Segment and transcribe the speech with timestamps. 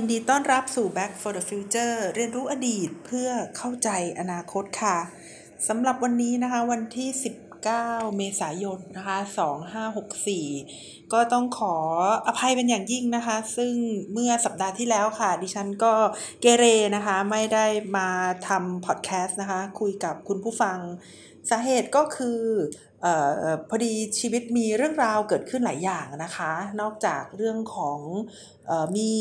[0.00, 3.90] ยินดีต้อนรับสู่ Back for the Future เรียนรู้อดีตเพื่อเข้าใจ
[4.20, 4.98] อนาคตค่ะ
[5.68, 7.08] สำหรับวันนี้นะคะวันที่
[7.64, 9.18] 19 เมษายนนะคะ
[9.94, 11.76] 2564 ก็ต้องขอ
[12.26, 13.74] อภัยเป็นอย่างยิ่งนะคะ ซึ่ง
[14.12, 15.94] เมื่อสัปดาห์ที่แล้วค่ะ ดิฉันก็
[16.40, 16.64] เกเร
[16.96, 18.08] นะคะ ไม่ได้มา
[18.48, 20.78] ทำพอดแคสต์นะคะ คุยกับคุณผู้ฟัง
[21.50, 22.40] สาเหตุก็คือ
[23.04, 23.06] อ
[23.44, 28.00] อพอดีชีวิตมีเรื่องราวเกิดขึ้นหลายอย่างนะคะ นอกจากเรื่องของ
[28.70, 29.12] ออมี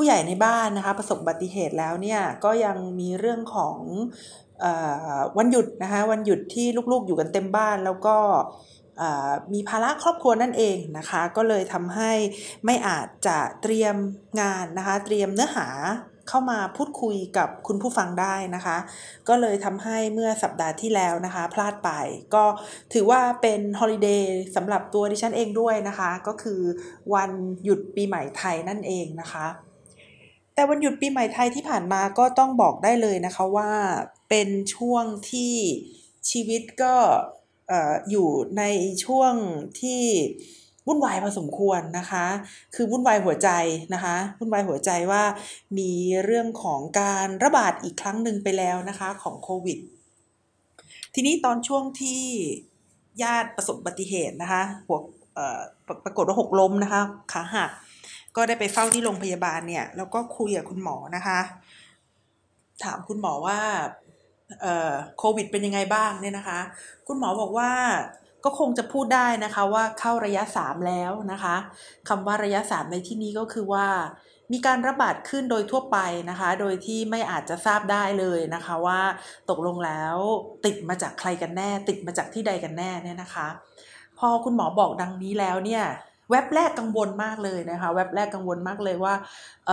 [0.00, 3.78] ผู้ใหญ่ในบ้านนะคะประสบอุบัติเหตุแล้วเนี่ยก็ยังมีเรื่องของ
[4.64, 4.66] อ
[5.38, 8.16] วันหยุดนะคะวันหยุดที่ลูกๆอยู่กันเต็มบ้านแล้วก็
[9.52, 12.12] มีภาระครอบครัวนั่นเองนะคะ ก็เลยทำให้
[12.64, 13.96] ไม่อาจจะเตรียม
[14.40, 15.68] งานนะคะ เตรียมเนื้อหา
[16.28, 18.76] เข้ามาพูดคุยกับคุณผู้ฟังได้นะคะ
[19.28, 21.90] ก็เลยทำให้เมื่อสัปดาห์ที่แล้วนะคะ พลาดไป
[22.34, 22.44] ก็
[22.92, 26.60] ถือว่าเป็นฮอลิเดย์สำหรับตัวดิฉันเองด้วยนะคะ ก็คือ
[27.14, 27.30] วัน
[27.64, 29.46] หยุดปีใหม่ไทยนั่นเองนะคะ
[30.58, 33.72] แต่วันหยุดปีใหม่ไทยที่ผ่านมาก็ต้องบอกได้เลยนะคะว่า
[34.28, 35.54] เป็นช่วงที่
[36.30, 36.94] ชีวิตก็
[38.10, 38.28] อยู่
[38.58, 38.62] ใน
[39.04, 39.34] ช่วง
[39.80, 40.02] ที่
[40.86, 42.26] วุ่นวายพอสมควรนะคะ
[42.74, 43.48] คือวุ่นวายหัวใจ
[43.94, 45.22] นะคะ วุ่นวายหัวใจว่า
[45.78, 45.92] มี
[46.24, 49.78] เรื่องของการระบาดอีกครั้งหนึ่งไปแล้วนะคะของโควิด
[51.14, 52.22] ทีนี้ตอนช่วงที่
[53.22, 54.98] ญาติประสบอุบัติเหตุนะคะหัว
[56.04, 57.70] ปรากฏว่าหกล้มนะคะขาหัก
[58.38, 61.40] ก็ได้ไปเฝ้าที่โรงพยาบาลเนี่ยแล้วก็คุยกับคุณหมอนะคะ
[62.84, 63.58] ถามคุณหมอว่า
[65.18, 66.60] โควิดเป็นยังไงบ้างเนี่ยนะคะ
[67.06, 67.70] คุณหมอบอกว่า
[68.44, 71.56] ก็คงจะพูดได้นะคะว่าเข้าระยะ 3 แล้วนะคะ
[72.08, 73.86] คำว่าระยะ 3 ในที่นี้ก็คือว่า
[74.52, 75.98] มีการระบาดขึ้นโดยทั่วไป
[76.30, 79.00] นะคะ โดยที่ไม่อาจจะทราบได้เลยนะคะว่า
[79.50, 80.16] ตกลงแล้ว
[80.64, 83.48] ติดมาจากใครกันแน่ ติดมาจากที่ใดกันแน่เนี่ยนะคะ
[84.18, 85.84] พอคุณหมอบอกดังนี้แล้วเนี่ย
[86.30, 89.14] แว็บแรกกังวลมากเลยนะคะแว็บแรกกังวลมากเลยว่า
[89.66, 89.70] เ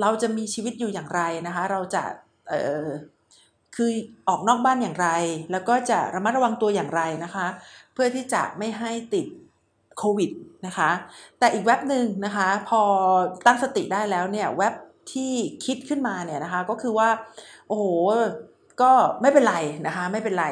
[0.00, 2.02] เราจะมีชีวิตอยู่อย่างไรนะคะเราจะ
[3.76, 3.90] คือ
[4.28, 5.08] ออกนอกบ้านอย่างไร
[5.52, 7.46] แล้วก็จะระมัดระวังตัวอย่างไรนะคะ
[7.94, 9.26] เพื่อที่จะไม่ให้ติด
[9.98, 10.30] โควิด
[10.66, 10.90] นะคะ
[11.38, 12.82] แต่อีกเว็บหนึ่งนะคะ พอ
[13.46, 14.74] ตั้งสติได้แล้วเนี่ยเว็บ
[15.12, 15.32] ที่
[15.64, 17.08] คิดขึ้นมาเนี่ยนะคะ ก็คือว่า
[17.68, 17.84] โอ้โห
[18.82, 20.46] ก็ไม่เป็นไรนะคะ ไม่เป็นไร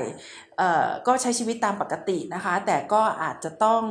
[1.06, 3.83] ก็ใช้ชีวิตตามปกตินะคะ แต่ก็อาจจะต้อง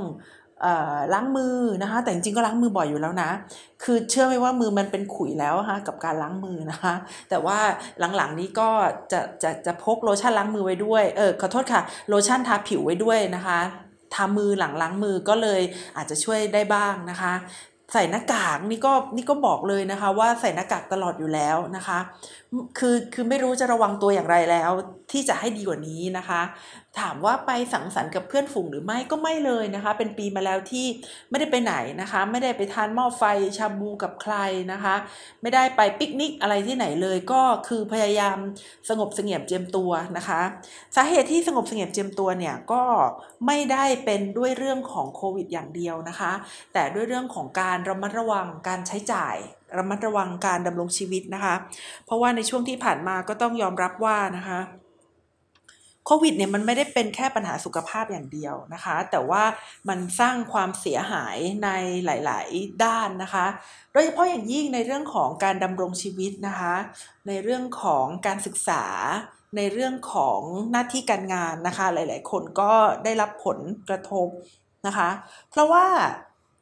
[1.14, 3.30] ล้างมือนะคะ แต่จริงๆก็ล้างมือบ่อยอยู่แล้วนะ
[3.84, 6.94] คือเชื่อไหมว่ามือมันเป็นขุยแล้วฮะกับการล้างมือนะคะ
[7.30, 7.58] แต่ว่า
[8.16, 8.70] หลังๆนี้ก็
[9.12, 13.60] จะจะจะพกโลชั่นล้างมือไว้ด้วยเออขอโทษค่ะโลชั่นทาผิวไว้ด้วยนะคะ
[14.14, 15.62] ทามือหลังล้างมือก็เลย
[15.98, 17.34] อาจจะช่วยได้บ้างนะคะ
[17.94, 22.00] ใส่หน้ากากนี่ก็นี่ก็บอกเลยนะคะว่าใส่หน้ากากตลอดอยู่แล้วนะคะ
[22.78, 24.72] คือคือไม่รู้จะระวังตัวอย่างไรแล้ว
[25.12, 26.42] ที่จะให้ดีกว่านี้นะคะ
[27.00, 30.88] ถามว่าไปสังสรรค์กับเพื่อนฝูงหรือไม่ก็ไม่เลยนะคะ เป็นปีมาแล้วที่
[31.30, 33.24] ไม่ได้ไปไหนนะคะ ไม่ได้ไปทานหม้อไฟ
[33.58, 34.36] ชาบูกับใคร
[34.72, 34.96] นะคะ
[35.42, 38.38] ไม่ได้ไปปิกนิกอะไรที่ไหนเลย ก็คือพยายาม
[38.90, 40.42] สงบเสงี่ยมเจียมตัวนะคะ
[40.96, 42.84] สาเหตุที่สงบเสงี่ยมเจียมตัวเนี่ยก็
[43.46, 46.32] ไม่ได้เป็นด้วยเรื่องของโควิดอย่างเดียวนะคะ
[46.74, 49.36] แต่ด้วยเรื่องของการระมัดระวังการใช้จ่าย
[49.78, 51.56] ระมัดระวังการดำรงชีวิตนะคะ
[52.06, 54.60] เพราะว่าในช่วงที่ผ่านมาก็ต้องยอมรับว่านะคะ
[56.12, 59.44] โควิดเนี่ยมันไม่ได้เป็นแค่ปัญหาสุขภาพอย่างเดียวนะคะ แต่ว่า
[59.90, 61.70] มันสร้างความเสียหายใน
[62.06, 63.46] หลาย ๆ ด้านนะคะ
[63.92, 66.76] โดยเฉพาะอย่างยิ่งในเรื่องของการดำรงชีวิตนะคะ
[67.28, 68.84] ในเรื่องของการศึกษา
[69.58, 70.40] ในเรื่องของ
[70.72, 73.60] หน้าที่การงานนะคะ หลาย ๆ คนก็ได้รับผล
[73.90, 74.28] กระทบ
[74.88, 75.10] นะคะ
[75.50, 75.86] เพราะว่า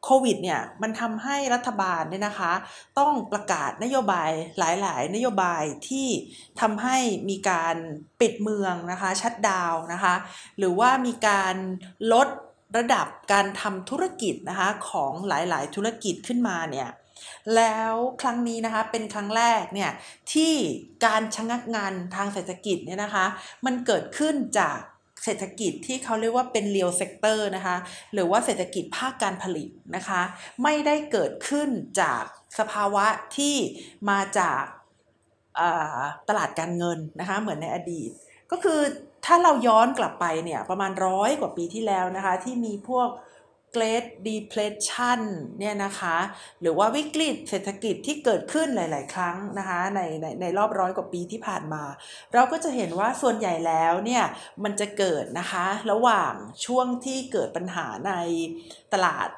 [0.04, 2.54] โควิดเนี่ยมันทำให้รัฐบาลเนี่ยนะคะ
[3.00, 6.08] ต้องประกาศนโยบายหลายๆ นโยบายที่
[6.62, 6.98] ทำให้
[7.30, 7.76] มีการ
[8.22, 10.16] ปิดเมืองนะคะชัดดาวนะคะ
[10.58, 11.56] หรือว่ามีการ
[12.14, 12.28] ลด
[12.78, 16.90] ระดับการทำธุรกิจนะคะของหลายๆ ธุรกิจขึ้นมาเนี่ย
[17.56, 19.92] แล้วครั้งนี้นะคะเป็นครั้งแรกเนี่ย
[20.34, 20.54] ที่
[21.06, 23.26] การชะงักงานทางเศรษฐกิจเนี่ยนะคะ
[23.66, 24.80] มันเกิดขึ้นจาก
[25.28, 27.78] เศรษฐกิจที่เขาเรียกว่าเป็น real sector นะคะ
[28.14, 30.22] หรือว่าเศรษฐกิจภาคการผลิตนะคะ
[30.64, 31.70] ไม่ได้เกิดขึ้น
[32.02, 32.24] จาก
[32.60, 33.06] สภาวะ
[33.38, 33.56] ที่
[34.10, 34.64] มาจาก
[36.30, 38.10] ตลาดการเงินนะคะเหมือนในอดีต
[38.52, 38.80] ก็คือ
[39.26, 43.10] ถ้าเราย้อนกลับไปเนี่ยประมาณร้อยกว่าปีที่แล้วนะคะที่มีพวก
[43.78, 45.22] Great Depression
[45.60, 46.18] เนี่ยนะคะ
[46.62, 51.84] หรือว่าวิกฤตเศรษฐกิจที่เกิดขึ้นหลาย ๆ ครั้งนะคะในในในรอบร้อยกว่าปีที่ผ่านมา
[52.34, 54.24] เราก็จะเห็นว่าส่วนใหญ่แล้วเนี่ย
[54.64, 56.34] มันจะเกิดนะคะ ระหว่าง
[56.66, 58.14] ช่วงที่เกิดปัญหาใน
[58.94, 59.30] ตลาด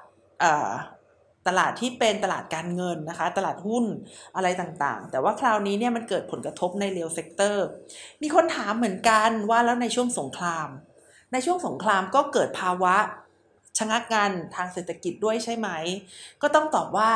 [1.47, 3.85] ตลาดที่เป็นตลาดการเงินนะคะ ตลาดหุ้น
[4.35, 7.65] อะไรต่างๆ แต่ว่าคราวนี้เนี่ยมันเกิดผลกระทบใน real sector
[8.21, 10.67] มีคนถามเหมือนกันว่าแล้วในช่วงสงคราม
[11.33, 12.95] ในช่วงสงครามก็เกิดภาวะ
[13.79, 15.69] ชะงักงานทางเศรษฐกิจด้วยใช่ไหม
[16.41, 17.11] ก็ต้องตอบว่า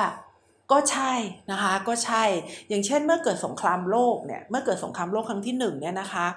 [0.71, 1.13] ก็ใช่
[1.51, 2.23] นะคะก็ใช่
[2.69, 6.27] อย่างเช่นเมื่อเกิดสงครามโลกเนี่ยเมื่อเกิดสงครามโลกครั้งที่หนึ่งเนี่ยนะคะ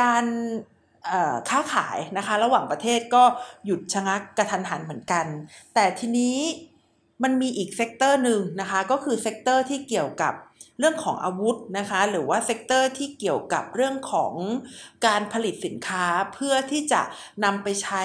[0.00, 0.24] การ
[1.48, 3.24] ค้าขายนะคะ ระหว่างประเทศก็
[3.66, 5.26] หยุดชะงักกระทันหันเหมือนกัน
[5.74, 6.36] แต่ทีนี้
[7.22, 10.34] มันมีอีก sector หนึ่งนะคะก็คือ sector ที่เกี่ยวกับ
[10.78, 14.34] เรื่องของอาวุธนะคะหรือว่า sector ที่เกี่ยวกับเรื่องของ
[15.06, 17.00] การผลิตสินค้าเพื่อที่จะ
[17.44, 18.02] นำไปใช้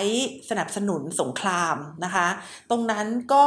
[0.49, 2.27] สนับสนุนสงครามนะคะ
[2.69, 3.45] ตรงนั้นก็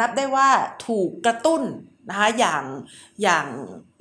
[0.00, 0.48] นับได้ว่า
[0.86, 1.62] ถูกกระตุ้น
[2.08, 2.64] นะคะอย่าง
[3.22, 3.46] อย่าง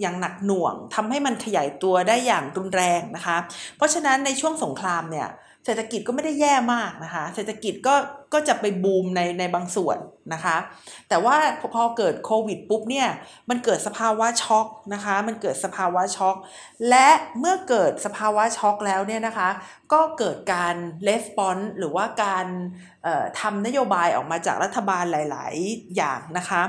[0.01, 3.37] อย่างหนักหน่วงทำให้มันขยายตัวได้อย่างรุนแรงนะคะ
[3.77, 5.27] เพราะฉะนั้นในช่วงสงครามเนี่ย
[5.65, 7.95] เศรษฐกิจก็ไม่ได้แย่มากนะคะ เศรษฐกิจก็
[8.33, 9.97] ก็จะไปบูมในในบางส่วน
[10.33, 10.57] นะคะ
[11.09, 11.35] แต่ว่า
[11.73, 13.07] พอเกิดโควิดปุ๊บเนี่ย
[13.49, 16.35] มันเกิดสภาวะช็อกนะคะ มันเกิดสภาวะช็อก
[16.89, 17.07] และ
[17.39, 19.49] เมื่อเกิดสภาวะช็อกแล้วเนี่ยนะคะ
[19.93, 20.75] ก็เกิดการ
[21.07, 22.45] レスปอนหรือว่าการ
[23.39, 26.61] ทำนโยบายออกมาจากรัฐบาลหลาย ๆ อย่างนะคะ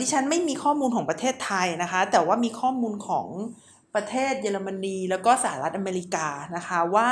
[0.00, 3.26] ดิฉันไม่มีข้อมูลของประเทศไทยนะคะ แต่ว่ามีข้อมูลของ
[3.94, 7.10] ประเทศเยอรมนีแล้วก็สหรัฐอเมริกานะคะว่า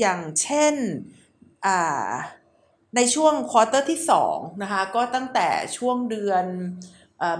[0.00, 0.74] อย่างเช่น
[2.96, 4.00] ในช่วงควอเตอร์ที่
[4.30, 6.44] 2นะคะก็ตั้งแต่ช่วงเดือน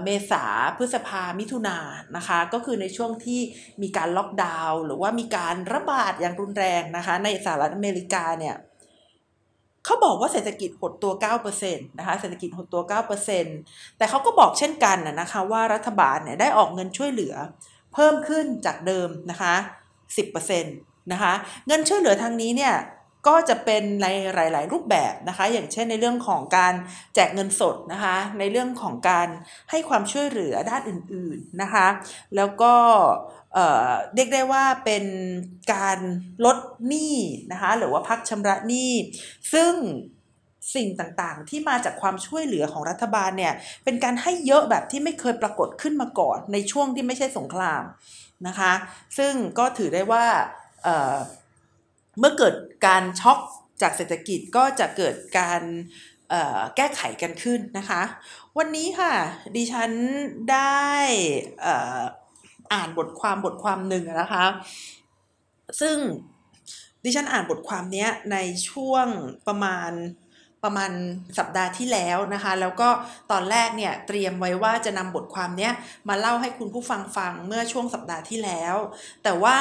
[0.03, 0.43] เมษา
[0.77, 1.77] พฤษภามิถุนา
[2.15, 3.41] นะคะ ก็คือในช่วงที่
[3.81, 8.55] มีการล็อกดาวน์หรือว่ามีการระบาดอย่างรุนแรงนะคะ ในสหรัฐอเมริกาเนี่ย
[9.85, 11.13] เขาบอกว่าเศรษฐกิจหดตัว
[11.51, 12.81] 9%นะคะเศรษฐกิจหดตัว
[13.39, 17.35] 9%แต่เขาก็บอกเช่นกันนะคะว่ารัฐบาลเนี่ยได้ออกเงินช่วยเหลือ
[17.93, 19.55] เพิ่มขึ้นจากเดิมนะคะ
[20.17, 21.33] 10%นะคะ
[21.67, 22.75] เงินช่วยเหลือทางนี้เนี่ย
[23.27, 26.73] ก็จะเป็นในหลาย ๆ รูปแบบนะคะ อย่างเช่นในเรื่องของการ
[27.15, 29.27] แจกเงินสดนะคะ ในเรื่องของการ
[29.69, 31.87] ให้ความช่วยเหลือด้านอื่น ๆนะคะ
[32.35, 32.73] แล้วก็
[34.15, 35.05] เรียกได้ว่าเป็น
[35.73, 35.99] การ
[36.45, 36.57] ลด
[36.87, 37.15] หนี้
[37.51, 38.91] นะคะหรือว่าพักชำระหนี้
[39.53, 39.73] ซึ่ง
[40.75, 43.53] สิ่งต่างๆ ที่มาจากความช่วยเหลือของรัฐบาลเนี่ย
[43.83, 47.83] เป็นการให้เยอะแบบที่ไม่เคยปรากฏขึ้นมาก่อน ในช่วงที่ไม่ใช่สงคราม
[48.47, 48.73] นะคะ
[49.17, 50.25] ซึ่งก็ถือได้ว่า
[52.19, 52.55] เมื่อเกิด
[52.87, 53.39] การช็อก
[53.81, 55.61] จากเศรษฐกิจก็จะเกิดการ
[56.75, 58.01] แก้ไขกันขึ้นนะคะ
[58.57, 59.13] วันนี้ค่ะ
[59.55, 59.91] ดิฉัน
[60.51, 60.87] ได้
[62.73, 64.45] อ่านบทความบทความหนึ่งนะคะ
[65.81, 65.97] ซึ่ง
[67.03, 68.37] ดิฉันอ่านบทความนี้ใน
[68.69, 69.07] ช่วง
[69.47, 69.91] ประมาณ
[70.63, 70.91] ประมาณ
[71.37, 72.89] สัปดาห์ที่แล้วนะคะ แล้วก็
[73.31, 75.69] ตอนแรกเนี่ยเตรียมไว้ว่าจะนำบทความนี้
[76.09, 78.75] มาเล่าให้คุณผู้ฟังฟังเมื่อช่วงสัปดาห์ที่แล้ว
[79.23, 79.57] แต่ว่า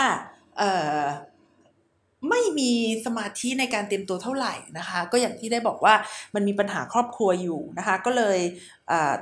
[2.31, 2.73] ไม่มี
[3.07, 5.95] สมาธิในการเตรียมตัวเท่าไหร่นะคะ ก็อย่างที่ได้บอกว่า
[6.35, 8.39] มันมีปัญหาครอบครัวอยู่นะคะ ก็เลย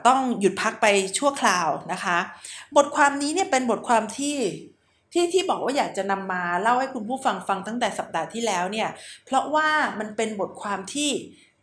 [0.06, 0.86] ต้องหยุดพักไป
[1.18, 2.18] ชั่วคราวนะคะ
[2.76, 4.36] บทความนี้เนี่ยเป็นบทความที่
[5.12, 8.88] ที่ที่บอกว่าอยากจะนำมาเล่าให้คุณผู้ฟังฟังตั้งแต่สัปดาห์ที่แล้วเนี่ย
[9.24, 9.68] เพราะว่า
[9.98, 11.10] มันเป็นบทความที่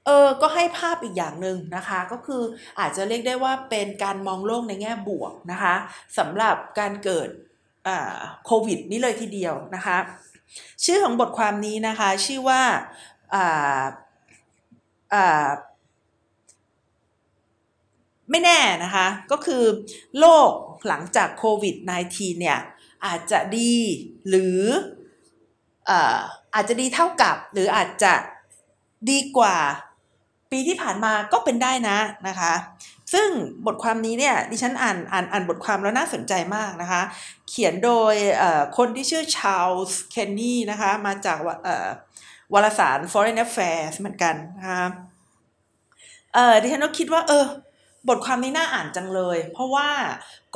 [0.05, 2.41] เออ ก็ให้ภาพอีกอย่างหนึ่งนะคะ ก็คือ
[2.79, 5.75] อาจจะเรียกได้ว่าเป็นการมองโลกในแง่บวกนะคะ
[6.17, 7.29] สำหรับการเกิด
[8.45, 9.97] โควิดนี่เลยทีเดียวนะคะ
[10.85, 15.49] ชื่อของบทความนี้นะคะชื่อว่า,าา
[18.31, 19.63] ไม่แน่นะคะ ก็คือ
[20.19, 20.49] โลก
[20.87, 21.75] หลังจากโควิด
[22.09, 22.59] -19 เนี่ย
[23.05, 23.73] อาจจะดี
[24.29, 24.61] หรือ
[26.53, 28.13] อาจจะดีเท่ากับ หรืออาจจะ
[29.09, 29.57] ดีกว่า
[30.51, 32.53] ปีที่ผ่านมาก็เป็นได้นะนะคะ
[33.13, 33.29] ซึ่ง
[33.65, 37.01] บทความนี้เนี่ยดิฉันอ่านอ่านอ่านบทความแล้วน่าสนใจมากนะคะ
[37.49, 38.15] เขียนโดย
[38.77, 41.37] คนที่ชื่อชาลส์เคนนี่นะคะ มาจาก
[42.53, 44.85] วารสาร Foreign Affairs เหมือนกันนะคะ
[46.61, 47.45] ดิฉันก็คิดว่า เออ
[48.09, 49.89] บทความนี้น่าอ่านจังเลย เพราะว่า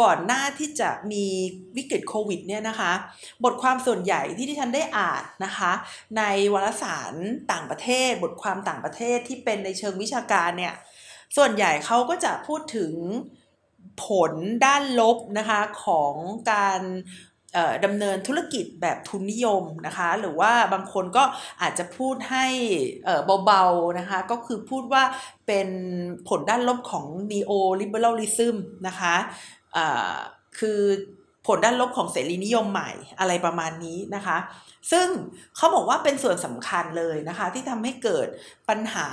[0.01, 1.25] ก่อนหน้าที่จะมี
[1.77, 2.91] วิกฤตโควิดเนี่ยนะคะ
[3.43, 5.71] บทความส่วนใหญ่ที่ที่ฉันได้อ่านนะคะ
[6.17, 6.23] ใน
[6.53, 7.13] วารสาร
[7.51, 10.73] ต่างประเทศ บทความต่างประเทศที่เป็นในเชิงวิชาการเนี่ย
[11.35, 12.93] ส่วนใหญ่เขาก็จะพูดถึง
[14.05, 14.33] ผล
[14.65, 16.13] ด้านลบนะคะของ
[16.51, 16.81] การ
[17.85, 21.23] ดำเนินธุรกิจแบบทุนนิยมนะคะ หรือว่าบางคนก็
[21.61, 22.45] อาจจะพูดให้
[23.45, 25.03] เบาๆนะคะ ก็คือพูดว่า
[25.47, 25.69] เป็น
[26.27, 28.55] ผลด้านลบของ neo liberalism
[28.87, 29.15] นะคะ
[30.59, 30.81] คือ
[31.47, 34.37] ผลด้านลบของเสรีนิยมใหม่อะไรประมาณนี้นะคะ
[34.91, 35.07] ซึ่ง
[35.55, 38.27] เขาบอกว่าเป็นส่วนสำคัญเลยนะคะ ที่ทำให้เกิด
[38.69, 39.09] ปัญหา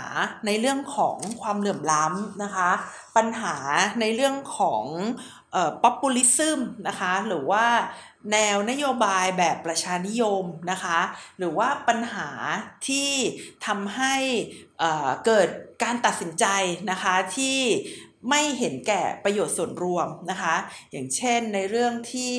[0.46, 2.70] ในเรื่องของความเหลื่อมล้ำนะคะ
[3.16, 3.54] ปัญหา
[4.00, 4.84] ในเรื่องของ
[5.82, 7.66] ป๊อปปูลิซึมนะคะ หรือว่า
[8.32, 10.98] แนวนโยบายแบบประชานิยมนะคะ
[11.38, 12.28] หรือว่าปัญหา
[12.88, 13.10] ที่
[13.66, 14.14] ทำให้
[15.26, 15.48] เกิด
[15.82, 16.46] การตัดสินใจ
[16.90, 17.58] นะคะที่
[18.30, 20.54] ไม่เห็นแก่ประโยชน์ส่วนรวมนะคะ
[20.92, 22.34] อย่างเช่นในเรื่องที่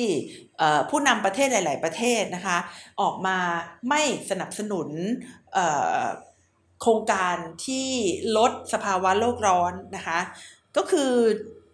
[0.90, 2.58] ผู้นำประเทศหลาย ๆ ประเทศนะคะ
[3.00, 3.38] ออกมา
[3.88, 4.88] ไม่สนับสนุน
[6.80, 7.88] โครงการที่
[8.36, 10.18] ลดสภาวะโลกร้อนนะคะ
[10.76, 11.12] ก็คือ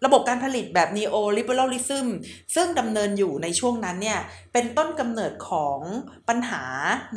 [0.05, 2.07] ระบบการผลิตแบบ neo liberalism
[2.55, 4.19] ซึ่งดำเนินอยู่ในช่วงนั้นเนี่ย
[4.53, 5.79] เป็นต้นกำเนิดของ
[6.29, 6.63] ปัญหา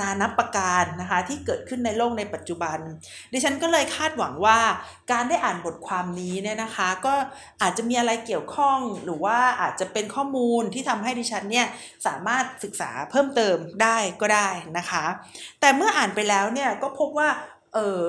[0.00, 2.78] นานับประการนะคะ ที่เกิดขึ้นในโลกในปัจจุบัน
[3.32, 4.58] ดิฉันก็เลยคาดหวังว่า
[5.12, 7.14] การได้อ่านบทความนี้เนี่ยนะคะ ก็
[7.62, 11.66] อาจจะมีอะไรเกี่ยวข้องหรือว่าอาจจะเป็นข้อมูลที่ทำให้ดิฉันเนี่ย
[12.06, 15.04] สามารถศึกษาเพิ่มเติมได้ก็ได้นะคะ
[15.60, 17.28] แต่เมื่ออ่านไปแล้วเนี่ยก็พบว่า
[17.74, 18.04] เออ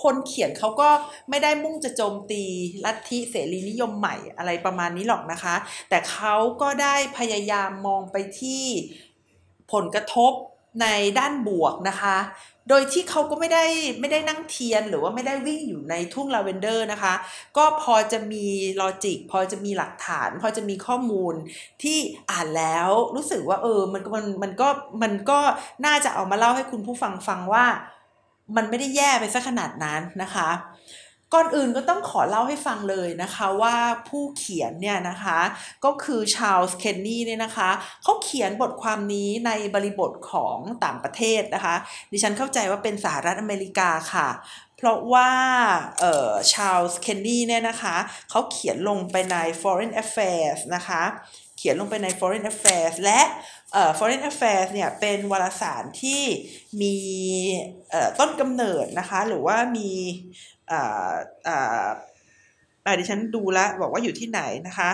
[0.00, 0.88] คนเขียนเขาก็
[1.30, 2.42] ไม่ได้มุ่งจะโจมตี
[2.84, 5.54] ลัทธิเสรีนิยมใหม่อะไรประมาณนี้หรอกนะคะ
[5.88, 8.64] แต่เขาก็ได้พยายามมองไปที่
[9.72, 10.32] ผลกระทบ
[10.82, 10.86] ใน
[11.18, 12.16] ด้านบวกนะคะ
[12.68, 13.64] โดยที่เขาก็ไม่ได้
[14.00, 17.14] ไม่ได้นั่งเทียนหรือว่าไม่ได้วิ่งอยู่ในทุ่งลาเวนเดอร์นะคะ
[17.56, 18.44] ก็พอจะมี
[18.80, 21.34] logic พอจะมีหลักฐาน พอจะมีข้อมูล
[21.82, 21.98] ที่
[22.30, 24.68] อ่านแล้วรู้สึกว่าเออมันมันมันก็
[25.02, 25.38] มันก็
[25.86, 27.66] น่าจะเอามาเล่าให้คุณผู้ฟังฟังว่า
[28.56, 30.50] มันไม่ได้แย่ไปซะขนาดนั้นนะคะ
[31.34, 33.76] ก่อนอื่นก็ต้องขอเล่าให้ฟังเลยนะคะว่า
[34.08, 35.38] ผู้เขียนเนี่ยนะคะ
[35.84, 37.70] ก็คือชาลส์เคนนี่เนี่ยนะคะ
[38.02, 41.74] เขาเขียนบทความนี้ในบริบทของต่างประเทศนะคะ
[42.12, 44.28] ดิฉันเข้าใจว่าเป็นสหรัฐอเมริกาค่ะ
[44.76, 45.30] เพราะว่า
[46.00, 47.96] เอ่อชาลส์เคนนี่เนี่ยนะคะ
[48.30, 51.02] เขาเขียนลงไปใน Foreign Affairs นะคะ
[51.58, 53.20] เขียนลงไปใน Foreign Affairs และ
[53.98, 56.22] Foreign Affairs เนี่ยเป็นวารสารที่
[56.82, 56.96] มี
[57.90, 59.90] เอ่อต้นกำเนิดนะคะ หรือว่ามี
[60.70, 61.12] อ่า
[61.48, 61.88] อ่า
[62.84, 64.90] อ่าดิฉันดูแลบอกว่าอยู่ที่ไหนนะคะ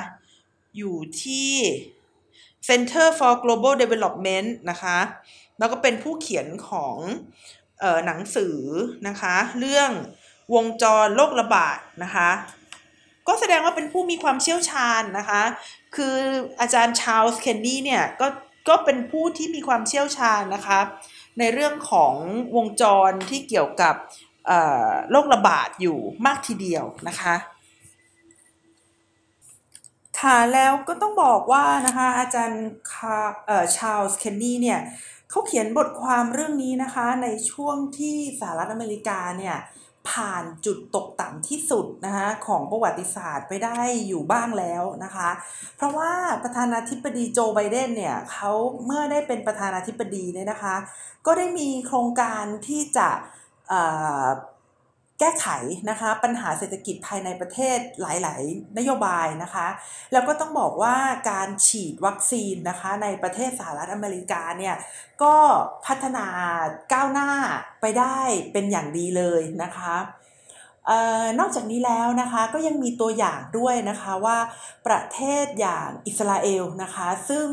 [0.77, 1.51] อยู่ที่
[2.69, 4.99] Center for Global Development นะคะ
[5.59, 6.97] แล้วก็เป็นผู้เขียนของ
[7.81, 8.59] เออหนังสือ
[9.09, 9.91] นะคะ เรื่อง
[10.55, 12.31] วงจรโรคระบาดนะคะ
[13.29, 15.43] ก็แสดงว่าเป็นผู้มีความเชี่ยวชาญนะคะ
[15.97, 16.17] คือ
[16.61, 18.27] อาจารย์ชาลส์เคนนี่เนี่ยก็
[18.69, 20.81] ก็เป็นผู้ที่มีความเชี่ยวชาญนะคะ
[21.39, 22.15] ในเรื่องของ
[22.57, 23.95] วงจรที่เกี่ยวกับ
[25.11, 27.35] โรคระบาดอยู่มากทีเดียวนะคะ
[30.21, 34.81] ค่ะแล้วก็ต้องบอกว่านะคะอาจารย์คาเอ่อชาลส์เคนนีเนี่ย
[35.31, 39.57] เขาเขียนบทความเรื่องนี้นะคะในช่วงที่สหรัฐอเมริกาเนี่ย
[40.11, 43.79] ผ่านจุดตกต่ำที่สุดนะคะของประวัติศาสตร์ไปได้
[44.09, 45.31] อยู่บ้างแล้วนะคะ
[45.77, 48.51] เพราะว่าประธานาธิบดีโจไบเดนเนี่ยเขา
[48.85, 50.77] เมื่อได้เป็นประธานาธิบดีเนี่ยนะคะ
[51.27, 53.09] ก็ได้มีโครงการที่จะ
[55.25, 55.51] แก้ไข
[55.91, 59.67] นะคะปัญหาเศรษฐกิจภายในประเทศหลาย ๆ นโยบายนะคะ
[60.13, 60.97] แล้วก็ต้องบอกว่า
[61.31, 64.75] การฉีดวัคซีนนะคะในประเทศสหรัฐอเมริกาเนี่ย
[65.23, 65.35] ก็
[65.87, 66.27] พัฒนา
[66.93, 67.31] ก้าวหน้า
[67.81, 68.19] ไปได้
[68.53, 69.97] เป็นอย่างดีเลยนะคะ
[71.39, 74.39] นอกจากนี้แล้วนะคะก็ยังมีตัวอย่างด้วยนะคะว่า
[74.87, 77.49] ประเทศอย่างอิสราเอลนะคะซึ่ง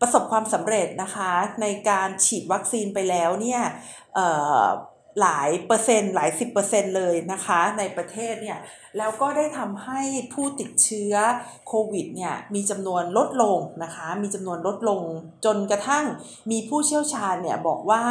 [0.00, 3.62] ประสบความสำเร็จนะคะในการฉีดวัคซีนไปแล้วเนี่ย
[5.20, 8.58] หลายเปอร์เซ็นต์หลายสิบเปอร์เซ็นต์เลยนะคะในประเทศเนี่ย
[8.98, 10.00] แล้วก็ได้ทำให้
[10.32, 11.14] ผู้ติดเชื้อ
[11.66, 15.02] โควิดเนี่ยมีจำนวนลดลงนะคะมีจำนวนลดลง
[15.44, 16.04] จนกระทั่ง
[16.50, 18.02] มีผู้เชี่ยวชาญเนี่ยบอกว่า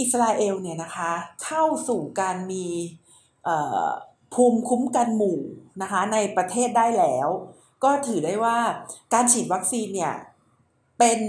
[0.00, 1.12] อิสราเอลเนี่ยนะคะ
[1.44, 2.66] เข้าสู่การมี
[4.34, 5.38] ภูมิคุ้มกันหมู่
[5.82, 7.28] นะคะในประเทศได้แล้ว
[7.84, 8.58] ก็ถือได้ว่า
[9.14, 10.14] การฉีดวัคซีนเนี่ย
[10.98, 11.20] เป็น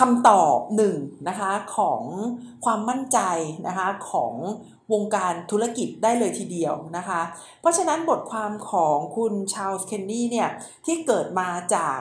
[0.00, 0.96] คำตอบหนึ่ง
[1.28, 2.02] นะคะของ
[2.64, 3.18] ความมั่นใจ
[3.66, 4.34] นะคะของ
[4.92, 7.20] วงการธุรกิจได้เลยทีเดียวนะคะ
[7.60, 10.48] เพราะฉะนั้นบทความของคุณชาลส์เคนนี่เนี่ย
[10.86, 11.98] ที่เกิดมาจาก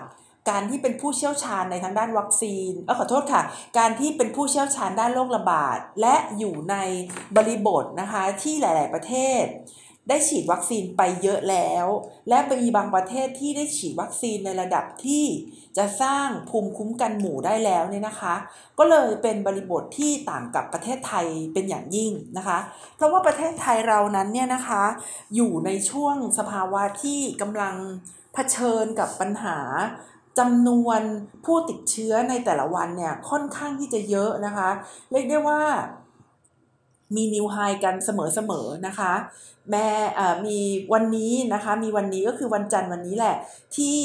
[0.50, 3.42] การที่เป็นผู้เชี่ยวชาญในทางด้านวัคซีนเออขอโทษค่ะ
[3.78, 6.76] การที่เป็นผู้เชี่ยวชาญด้านโรคระบาด และอยู่ใน
[7.36, 9.44] บริบทนะคะที่หลาย ๆ ประเทศ
[10.10, 11.88] ได้ฉีดวัคซีนไปเยอะแล้ว
[12.30, 15.26] และมีบางประเทศที่ได้ฉีดวัคซีนในระดับที่
[15.78, 18.36] จะสร้างภูมิคุ้มกันหมู่ได้แล้วเนี่ยนะคะ
[18.80, 22.60] ก็เลยเป็นบริบทที่ต่างกับประเทศไทยเป็นอย่างยิ่งนะคะ
[22.96, 24.84] เพราะว่าประเทศไทยเรานั้นเนี่ยนะคะ
[25.36, 27.76] อยู่ในช่วงสภาวะที่กำลัง
[28.34, 29.58] เผชิญกับปัญหา
[30.40, 31.02] จำนวน
[31.46, 34.70] ผู้ติดเชื้อในแต่ละวันเนี่ยค่อนข้างที่จะเยอะนะคะ
[35.12, 35.62] เรียกได้ว่า
[37.16, 39.14] มีนิวไฮกันเสมอๆนะคะ
[39.72, 39.88] แม่
[40.46, 40.58] มี
[40.94, 43.36] วันนี้นะคะ มีวันนี้ก็คือวันจันทร์วันนี้แหละ
[43.76, 43.98] ที่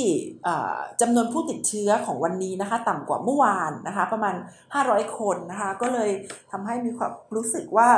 [1.01, 4.35] จำนวนผู้ติดเชื้อของวันนี้นะคะ ต่ำกว่าเมื่อวานนะคะ ประมาณ
[4.75, 6.11] 500 คนนะคะ ก็เลย
[6.51, 7.89] ทำให้มีความรู้สึกว่า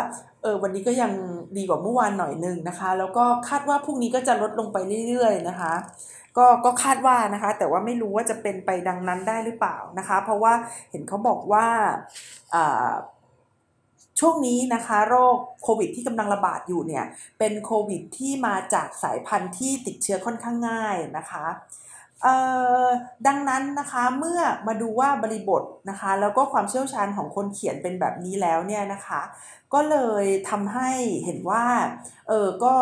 [0.42, 1.12] เออวันนี้ก็ยัง
[1.56, 4.76] ดีกว่าเมื่อวานหน่อยนึงนะคะ แล้วก็คาดว่าพรุ่งนี้ก็จะลดลงไป
[5.08, 5.72] เรื่อยๆนะคะ
[6.38, 10.52] ก็ก็คาดว่านะคะ แต่ว่าไม่รู้ว่าจะเป็นไปดังนั้นได้หรือเปล่านะคะ เพราะว่า
[10.90, 11.66] เห็นเขาบอกว่า
[14.18, 17.04] ช่วงนี้นะคะโรคโควิดที่กำลังระบาดอยู่เนี่ย
[17.38, 21.46] เป็นโควิดที่มาจากสายพันธุ์ที่ติดเชื้อค่อนข้างง่ายนะคะ
[23.26, 29.20] ดังนั้นนะคะเมื่อมาดูว่าบริบทนะคะแล้วก็ความเชี่ยวชาญของคนเขียนเป็นแบบนี้แล้วเนี่ยนะคะ
[29.74, 30.90] ก็เลยทำให้
[31.24, 31.64] เห็นว่า
[32.28, 32.74] เออก็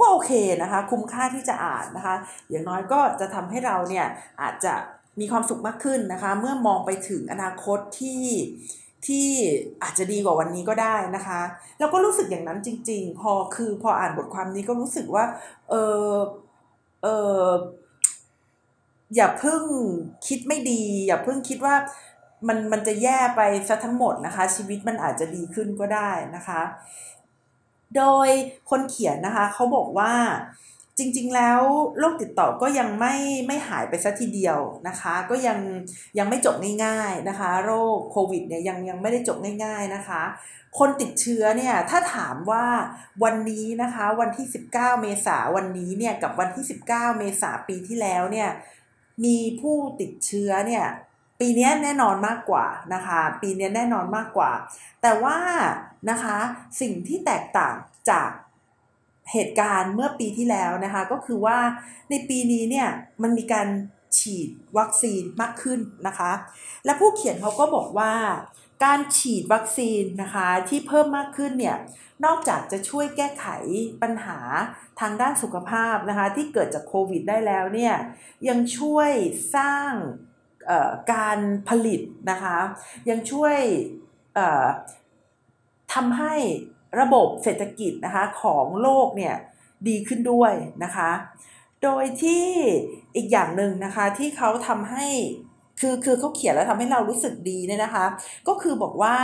[0.00, 0.32] ก็โอเค
[0.62, 2.16] นะคะ คุ้มค่าที่จะอ่านนะคะ
[2.50, 4.06] อย่างน้อยก็จะทำให้เราเนี่ย
[4.42, 4.74] อาจจะ
[5.20, 8.22] มีความสุขมากขึ้นนะคะ เมื่อมองไปถึงอนาคตที่
[9.08, 9.28] ที่
[9.82, 11.40] อาจจะดีกว่าวันนี้ก็ได้นะคะ
[11.78, 15.24] แล้วก็รู้สึกอย่างนั้นจริง ๆ พอคือพออ่านบทความนี้ก็รู้สึกว่า
[15.70, 15.74] เอ
[16.10, 16.14] อ
[17.02, 17.06] เอ
[17.46, 17.48] อ
[19.16, 19.62] อย่าเพิ่ง
[20.26, 21.74] คิดไม่ดี อย่าเพิ่งคิดว่า
[22.48, 26.60] มันมันจะแย่ไปซะทั้งหมดนะคะ ชีวิตมันอาจจะดีขึ้นก็ได้นะคะ
[27.96, 28.28] โดย
[28.70, 30.12] คนเขียนนะคะเขาบอกว่า
[30.98, 31.60] จริงๆแล้ว
[31.98, 33.14] โรคติดต่อก็ยังไม่
[33.46, 34.58] ไม่หายไปซะทีเดียว
[34.88, 35.58] นะคะ ก็ยัง
[36.18, 40.22] ยังไม่จบง่ายๆนะคะ โรคโควิดเนี่ยยังยังไม่ได้จบง่าย ๆนะคะ
[40.78, 42.64] คนติดเชื้อเนี่ยถ้าถามว่า
[43.24, 48.50] วันนี้นะคะวันที่ 19 เมษาวันนี้เนี่ยกับวันที่ 19 เมษาปีที่แล้วเนี่ย
[49.24, 50.86] มีผู้ติดเชื้อเนี่ย
[51.40, 54.50] ปีนี้แน่นอนมากกว่านะคะ ปีนี้แน่นอนมากกว่า
[55.02, 55.38] แต่ว่า
[56.10, 56.36] นะคะ
[56.80, 57.74] สิ่งที่แตกต่าง
[58.10, 58.30] จาก
[59.32, 61.58] เหตุการณ์เมื่อปีที่แล้วนะคะ ก็คือว่า
[62.10, 62.88] ในปีนี้เนี่ย
[63.22, 63.68] มันมีการ
[64.18, 66.32] ฉีดวัคซีนมากขึ้นนะคะ
[66.84, 68.12] และผู้เขียนเขาก็บอกว่า
[68.84, 71.76] การฉีดวัคซีนนะคะที่เพิ่มมากขึ้นเนี่ย
[72.24, 73.46] นอกจากจะช่วยแก้ไข
[74.02, 74.38] ปัญหา
[75.00, 77.94] ทางด้านสุขภาพนะคะที่เกิดจากโควิดได้แล้วเนี่ย
[78.48, 79.10] ยังช่วย
[79.56, 79.90] สร้าง
[81.12, 81.38] การ
[81.68, 82.00] ผลิต
[82.30, 82.58] นะคะ
[83.10, 83.56] ยังช่วย
[85.94, 86.34] ทำให้
[87.00, 89.34] ระบบเศรษฐกิจนะคะของโลกเนี่ย
[89.88, 90.52] ดีขึ้นด้วย
[90.84, 91.10] นะคะ
[91.82, 92.46] โดยที่
[93.16, 95.06] อีกอย่างหนึ่งนะคะที่เขาทำให้
[95.80, 98.04] คือคือเขาเขียนแล้วทำให้เรารู้สึกดีเนี่ยนะคะ
[98.48, 99.16] ก็คือบอกว่า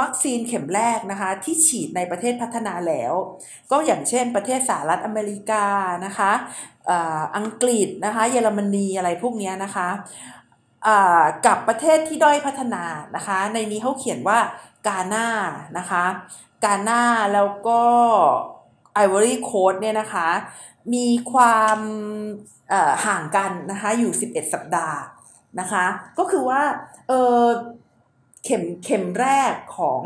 [0.00, 3.12] วัคซีนเข็มแรกนะคะที่ฉีดในประเทศพัฒนาแล้ว
[3.70, 5.66] ก็อย่างเช่นประเทศสหรัฐอเมริกา
[6.06, 6.32] นะคะ
[7.36, 9.88] อังกฤษนะคะเยอรมนีอะไรพวกนี้นะคะ
[11.46, 12.84] กับประเทศที่ด้อยพัฒนา
[13.16, 14.38] นะคะ ในนี้เขาเขียนว่า
[14.86, 15.26] กาหน้า
[15.78, 16.04] นะคะ
[16.64, 17.02] กาหน้า
[17.34, 17.82] แล้วก็
[18.94, 20.28] ไอวอรี่โคดเนี่ยนะคะ
[20.94, 21.78] มีความ
[23.06, 24.98] ห่างกันนะคะอยู่ 11 สัปดาห์
[25.60, 25.84] นะคะ
[26.18, 26.62] ก็คือว่า
[27.08, 27.44] เออ
[28.44, 30.02] เข็มเข็มแรกของ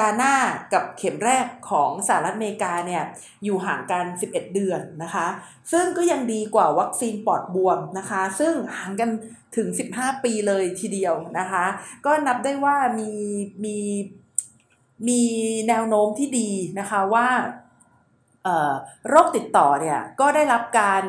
[0.00, 0.34] กาหน้า
[0.72, 3.04] กับเข็มแรกของสหรัฐอเมริกาเนี่ย
[3.44, 5.26] อยู่ห่างกัน 11 เดือนนะคะ
[5.72, 9.10] ซึ่งก็ยังดีกว่าวัคซีนปอดบวมนะคะ ซึ่งห่างกัน
[9.56, 11.64] ถึง 15 ปีเลยทีเดียวนะคะ
[12.06, 13.10] ก็นับได้ว่ามี
[13.64, 13.78] มี
[15.08, 15.22] มี
[15.68, 17.28] แนวโน้มที่ดีนะคะว่า
[19.08, 21.04] โรคติดต่อเนี่ยก็ได้รับการ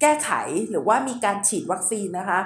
[0.00, 0.30] แก้ไข
[0.70, 2.38] หรือว่ามีการฉีดวัคซีนนะคะ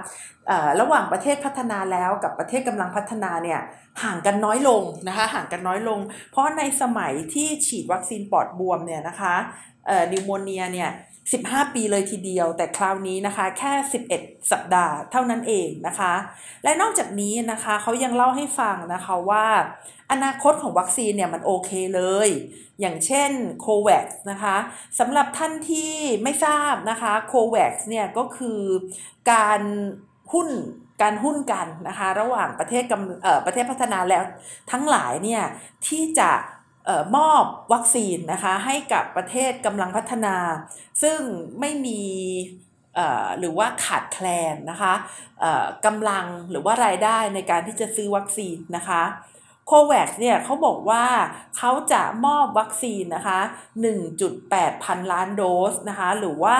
[0.80, 3.60] ระหว่างประเทศพัฒนาแล้วกับประเทศกำลังพัฒนาเนี่ย
[4.02, 5.98] ห่างกันน้อยลงนะคะห่างกันน้อยลง
[6.30, 9.34] เพราะในสมัยที่ฉีดวัคซีนปอดบวมเนี่ยนะคะ
[10.12, 10.90] นิวโมเนียเนี่ย
[11.32, 13.72] 15 ปีเลยทีเดียว แต่คราวนี้นะคะแค่
[14.12, 16.12] 11 สัปดาห์เท่านั้นเองนะคะ
[16.64, 19.46] และนอกจากนี้นะคะเขายังเล่าให้ฟังนะคะว่า
[20.12, 22.28] อนาคตของวัคซีนเนี่ยมันโอเคเลย
[22.80, 24.56] อย่างเช่นโควัคนะคะ
[24.98, 25.92] สำหรับท่านที่
[26.22, 28.60] ไม่ทราบนะคะโควัคเนี่ยก็คือ
[29.32, 29.60] การ
[30.32, 30.48] หุ้น
[31.02, 34.24] การหุ้นกันนะคะ ระหว่างประเทศกำประเทศพัฒนาแล้ว
[34.72, 35.42] ทั้งหลายเนี่ย
[35.86, 36.30] ที่จะ
[37.16, 40.36] มอบวัคซีนนะคะให้กับประเทศกำลังพัฒนา
[41.02, 41.18] ซึ่ง
[41.60, 42.02] ไม่มี
[43.38, 44.94] หรือว่าขาดแคลนนะคะ
[45.86, 49.02] กำลังหรือว่ารายได้ในการที่จะซื้อวัคซีนนะคะ
[49.70, 51.04] โควัคเนี่ยเขาบอกว่า
[51.56, 53.40] เขาจะมอบวัคซีนนะคะ
[54.12, 56.58] 1.8 พันล้านโดสนะคะ หรือว่า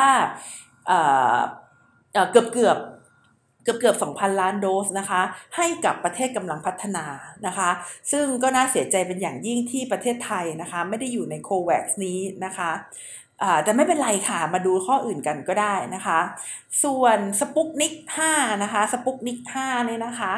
[2.31, 2.79] เกือบเกือบ
[3.62, 5.23] เกือบเกือบ2,000 ล้านโดสนะคะ
[5.57, 7.05] ให้กับประเทศกำลังพัฒนา
[7.47, 7.71] นะคะ
[8.12, 12.71] ซึ่งก็น่าเสียใจเป็นอย่างยิ่งที่ประเทศไทยนะคะ ไม่ได้อยู่ในโควัคนี้นะคะ
[13.64, 16.21] แต่ไม่เป็นไรค่ะ มาดูข้ออื่นกันก็ได้นะคะ
[16.85, 17.94] ส่วนสปุกนิก
[18.29, 20.33] 5นะคะสปุกนิก5เนี่ยนะคะ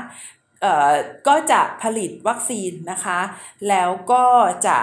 [1.29, 3.19] ก็จะผลิตวัคซีนนะคะ
[3.69, 4.25] แล้วก็
[4.67, 4.79] จะ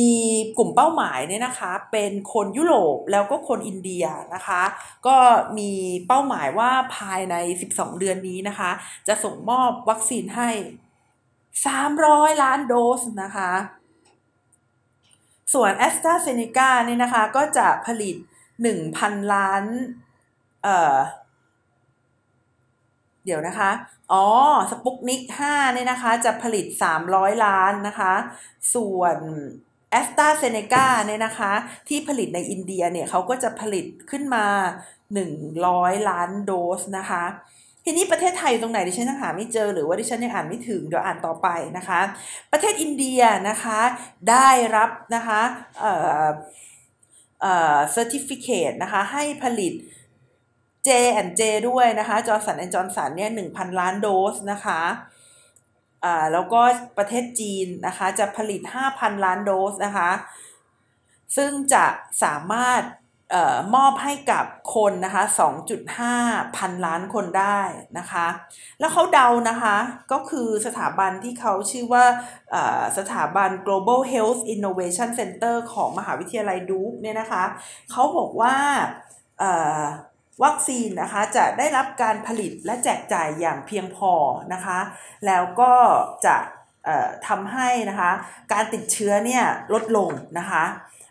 [0.00, 0.14] มี
[0.58, 4.62] กลุ่มเป้าหมายเนี่ยนะคะเป็นคนยุโรปแล้วก็คนอินเดียนะคะ
[5.06, 5.16] ก็
[5.58, 5.70] มี
[6.06, 7.34] เป้าหมายว่าภายใน
[7.68, 8.70] 12 เดือนนี้นะคะ
[9.08, 10.50] จะส่งมอบวัคซีนให้
[11.46, 13.52] 300 ล้านโดสนะคะ
[15.54, 18.16] ส่วน a s t r a z เซ e c a เนี่ยนะคะก็จะผลิต
[18.74, 19.62] 1,000 ล้าน
[20.62, 20.96] เอ่อ
[23.28, 23.70] เดี๋ยวนะคะ
[24.12, 24.26] อ๋อ
[24.70, 26.66] สปุกนิก5เนี่ยนะคะ จะผลิต
[27.04, 28.12] 300 ล้านนะคะ
[28.74, 29.16] ส่วน
[29.90, 31.52] แอสตราเซเนกาเนี่ยนะคะ
[31.88, 34.46] ที่ผลิตในอินเดียเนี่ยเขาก็จะผลิตขึ้นมา
[35.26, 37.24] 100 ล้านโดสนะคะ
[37.84, 42.00] ทีนี้ประเทศไทยตรงไหนดิฉันยังหาไม่เจอ หรือว่าดิฉันยังอ่านไม่ถึงเดี๋ยวอ่านต่อไปนะคะ
[42.52, 43.80] ประเทศอินเดียนะคะ
[44.30, 45.40] ได้รับนะคะ
[45.80, 45.92] เอ่
[46.24, 46.26] อ
[47.42, 49.72] เอ่อ certificate นะคะให้ผลิต
[50.88, 54.80] J&J ด้วยนะคะ Johnson & Johnson เนี่ย1,000ล้านโดสนะคะ
[56.04, 56.60] อ่าแล้วก็
[56.98, 58.60] ประเทศจีนนะคะจะผลิต
[58.92, 60.10] 5,000 ล้านโดสนะคะ
[61.36, 61.86] ซึ่งจะ
[62.22, 62.82] สามารถ
[63.34, 65.22] ออมอบให้กับคนนะคะ
[65.90, 67.60] 2.5 พันล้านคนได้
[67.98, 68.26] นะคะ
[68.80, 69.76] แล้วเขาเดานะคะ
[70.12, 72.04] ก็คือสถาบันที่เขาชื่อว่า
[72.98, 77.44] สถาบัน Global Health Innovation Center ของมหาวิทยาลัยดูกเนี่ยนะคะ
[77.90, 78.54] เขาบอกว่า
[80.44, 84.12] วัคซีนนะคะจะได้รับการผลิตและแจกจ่ายอย่างเพียงพอ
[84.52, 84.78] นะคะ
[85.26, 85.72] แล้วก็
[86.26, 86.36] จะ
[87.28, 88.10] ทำให้นะคะ
[88.52, 90.64] การติดเชื้อเนี่ยลดลงนะคะ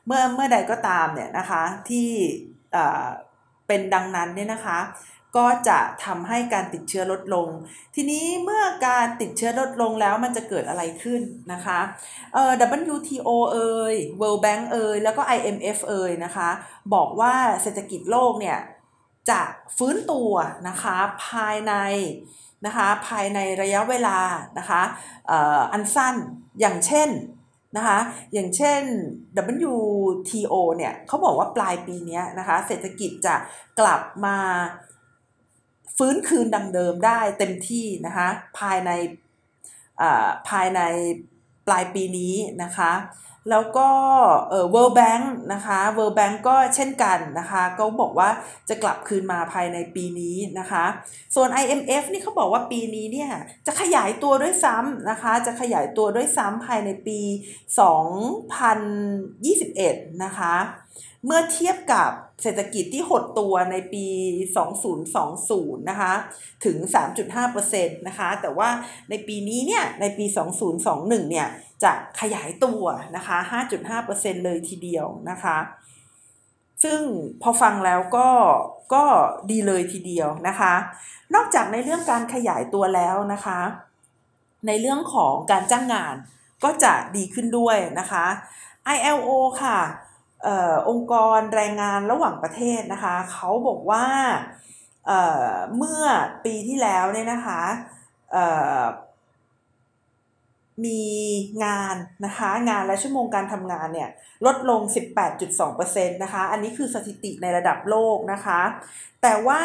[0.05, 2.09] เมื่อเมื่อใดก็ตามเนี่ยนะคะที่
[3.67, 4.79] เป็นดังนั้นเนี่ยนะคะ
[5.37, 7.47] ก็จะทำให้การติดเชื้อลดลง
[7.95, 11.21] ทีนี้เมื่อการติดเชื้อลดลงแล้วมันจะเกิดอะไรขึ้น
[11.53, 11.79] นะคะ
[12.33, 12.51] เอ่อ
[12.95, 16.49] WTO เอ่ย World Bank เอ่ยแล้วก็ IMF เอ่ยนะคะ
[16.93, 18.57] บอกว่าเศรษฐกิจโลกเนี่ย
[19.29, 19.41] จะ
[19.77, 20.31] ฟื้นตัว
[20.67, 21.73] นะคะภายใน
[22.65, 24.19] นะคะภายในระยะเวลา
[24.57, 24.81] นะคะ
[25.73, 26.15] อันสั้น
[26.59, 27.09] อย่างเช่น
[27.77, 27.99] นะคะ
[28.33, 28.81] อย่างเช่น
[29.73, 33.35] WTO เนี่ยเขาบอกว่าปลายปีนี้นะคะเศรษฐกิจจะ
[33.79, 34.37] กลับมา
[35.97, 38.27] ฟื้นคืนดังเดิมได้เต็มที่นะคะ
[38.59, 38.91] ภายใน
[40.49, 40.81] ภายใน
[41.67, 42.91] ปลายปีนี้นะคะ
[43.49, 43.89] แล้วก็
[44.49, 48.29] เอ่อ World Bank นะคะ World Bank ก็เช่นกันนะคะก็บอกว่า
[48.69, 50.85] จะกลับคืนมาภายในปีนี้นะคะ
[51.35, 53.31] ส่วน IMF นี่เขาบอกว่าปีนี้เนี่ย
[53.67, 57.19] จะขยายตัวด้วยซ้ำนะคะ จะขยายตัวด้วยซ้ำภายในปี
[59.27, 60.55] 2021 นะคะ
[61.25, 62.11] เมื่อเทียบกับ
[62.43, 64.05] เศรษฐกิจที่หดตัวในปี
[65.17, 66.13] 2020 นะคะ
[66.65, 66.77] ถึง
[67.43, 68.69] 3.5%นะคะ แต่ว่า
[69.09, 70.25] ในปีนี้เนี่ย ในปี
[70.77, 71.47] 2021 เนี่ย
[71.83, 72.83] จะขยายตัว
[73.15, 73.37] นะคะ
[73.91, 75.57] 5.5%เลยทีเดียวนะคะ
[76.83, 76.99] ซึ่ง
[77.41, 78.29] พอฟังแล้วก็
[78.93, 79.03] ก็
[79.51, 80.73] ดีเลยทีเดียวนะคะ
[81.35, 83.59] นอกจากในเรื่องการขยายตัวแล้วนะคะ
[84.67, 86.15] ในเรื่องของการจ้างงาน
[86.63, 88.25] ก็จะดีขึ้นด้วยนะคะ
[88.95, 89.29] ILO
[89.63, 89.79] ค่ะ
[90.45, 90.47] อ
[90.89, 94.05] องค์กรแรงงานระหว่างประเทศนะคะเขาบอกว่า
[95.05, 96.03] เเมื่อ
[96.45, 97.61] ปีที่แล้วเนี่ยนะคะ
[100.85, 101.03] มี
[101.65, 101.95] งาน
[102.25, 104.09] นะคะงานและชั่วโมงการทำงานเนี่ย
[104.45, 104.81] ลดลง
[105.47, 108.61] 18.2%นะคะอันนี้คือสถิติในระดับโลกนะคะ
[109.21, 109.61] แต่ว่า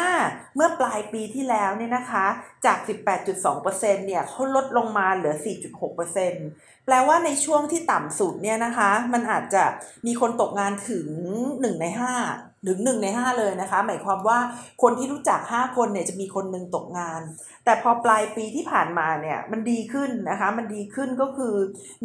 [0.55, 2.25] เมื่อปลายปีที่แล้วเนี่ยนะคะ
[2.65, 2.77] จาก
[3.23, 3.63] 18.2%
[4.07, 9.63] เนี่ยเขาลดลงมาเหลือ 4.6% แปลว่าในช่วงที่ต่ำสุดเนี่ยนะคะ มันอาจจะ
[10.05, 11.07] มีคนตกงานถึง
[11.47, 11.85] 1 ใน
[12.27, 14.39] 5 ถึง 1 ใน 5 เลยนะคะ หมายความว่า
[14.81, 17.21] คนที่รู้จัก 5 คนเนี่ยจะมีคนหนึ่งตกงาน
[17.65, 21.55] แต่พอปลายปีที่ผ่านมาเนี่ยมันดีขึ้นนะคะ มันดีขึ้นก็คือ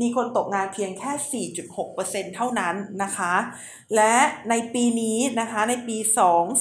[0.01, 1.45] มีคนตกงานเพียงแค่
[1.95, 3.35] 4.6%เท่านั้นนะคะ
[3.95, 4.14] และ
[4.51, 5.97] ในปีนี้นะคะในปี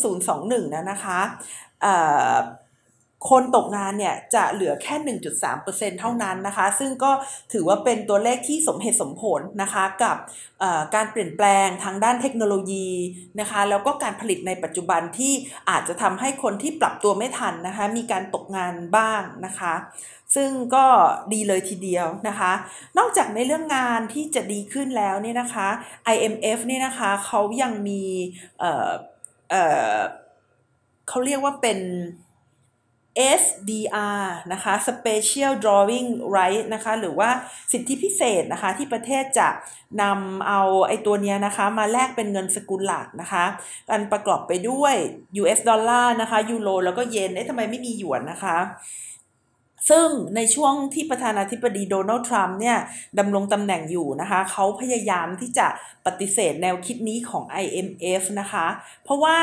[0.06, 1.20] 2021นะนะคะ
[3.30, 4.96] คนตกงานเนี่ยจะเหลือแค่
[5.50, 7.12] 1.3%เท่านั้นนะคะ ซึ่งก็
[7.54, 10.18] ถือว่าเป็นตัวเลขที่สมเหตุสมผลนะคะกับ
[10.96, 12.90] การเปลี่ยนแปลงทางด้านเทคโนโลยี
[13.40, 15.34] นะคะ แล้วก็การผลิตในปัจจุบันที่
[15.70, 19.74] อาจจะทำให้คนที่ปรับตัวไม่ทันนะคะ มีการตกงานบ้างนะคะ
[20.36, 20.86] ซึ่งก็
[21.34, 22.52] ดีเลยทีเดียวนะคะ
[22.98, 25.68] นอกจากในเรื่องงานที่จะดีขึ้นแล้วเนี่ยนะคะ
[26.14, 28.04] IMF เนี่ยนะคะเขายังมี
[28.60, 31.80] เเเขาเรียกว่าเป็น
[33.42, 37.30] SDR นะคะ Special Drawing Right นะคะหรือว่า
[37.72, 39.50] สิทธิพิเศษนะคะที่ประเทศจะ
[40.02, 43.46] นำเอาไอตัวเนี้ยนะคะมาแลกเป็นเงินสกุลหลักนะคะ
[43.92, 44.96] อันประกอบไปด้วย
[45.42, 48.58] US ดอลลาร์นะคะยูโรแล้วก็เยนเอ๊ะทำไมไม่มีหยวนนะคะ
[49.90, 52.78] ซึ่งในช่วงที่ประธานาธิบดีโดนัลด์ทรัมป์เนี่ย
[53.20, 55.68] ดำรงตำแหน่งอยู่นะคะเขาพยายามที่จะ
[56.06, 58.66] ปฏิเสธแนวคิดนี้ของ IMF นะคะ
[59.04, 59.38] เพราะว่า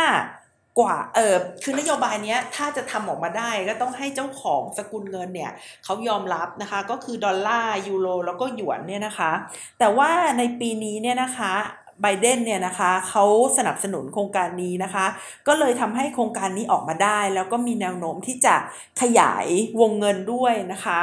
[0.79, 5.53] กว่าเออคือนโยบายเนี้ยถ้าจะทำออกมาได้ก็ต้องให้เจ้าของสกุลเงินเนี่ย
[5.85, 9.31] เขายอมรับนะคะก็คือดอลลาร์ยูโรแล้วก็หยวนเนี่ยนะคะ
[9.79, 11.55] แต่ว่าในปีนี้เนี่ยนะคะ
[12.03, 13.25] ไบเดนเนี่ยนะคะเขา
[13.59, 15.07] สนับสนุนโครงการนี้นะคะ
[15.49, 18.57] ก็เลยทำให้โครงการนี้ออกมาได้ แล้วก็มีแนวโน้มที่จะ
[19.01, 19.47] ขยาย
[19.81, 20.99] วงเงินด้วยนะคะ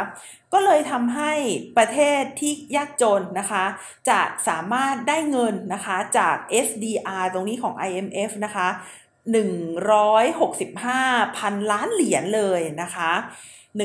[0.54, 1.34] ก็เลยทำให้
[1.78, 3.64] ประเทศที่ยากจนนะคะ
[4.10, 6.36] จะสามารถได้เงินนะคะจาก
[6.68, 8.68] SDR ตรงนี้ของ IMF นะคะ
[9.28, 13.12] 165พันล้านเหรียญเลยนะคะ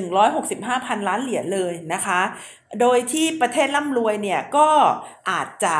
[0.06, 2.20] 165พันล้านเหรียญเลยนะคะ
[2.80, 4.68] โดยที่ประเทศร่ำรวยเนี่ยก็
[5.30, 5.76] อาจจะ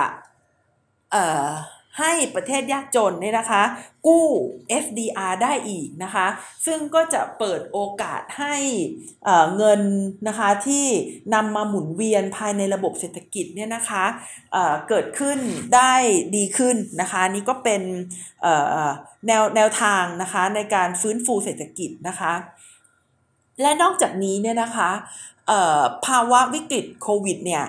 [1.12, 1.49] เอ่อ
[2.00, 3.62] ให้ประเทศยากจนเนี่ยนะคะ
[4.06, 4.26] กู้
[4.85, 6.26] FDR ได้อีกนะคะ
[6.66, 8.56] ซึ่งก็จะเปิดโอกาสให้
[9.56, 9.80] เงิน
[10.28, 10.87] นะคะที่
[11.35, 14.04] นำมาหมุนเวียนภายในระบบเศรษฐกิจเนี่ยนะคะ
[14.52, 15.38] เเกิดขึ้น
[15.74, 15.94] ได้
[16.37, 17.82] ดีขึ้นนะคะนี่ก็เป็น
[19.26, 22.32] แนวแนวทางนะคะในการฟื้นฟูเศรษฐกิจนะคะ
[23.62, 24.90] และนอกจากนี้เนี่ยนะคะ
[26.06, 27.64] ภาวะวิกฤตโควิดเนี่ย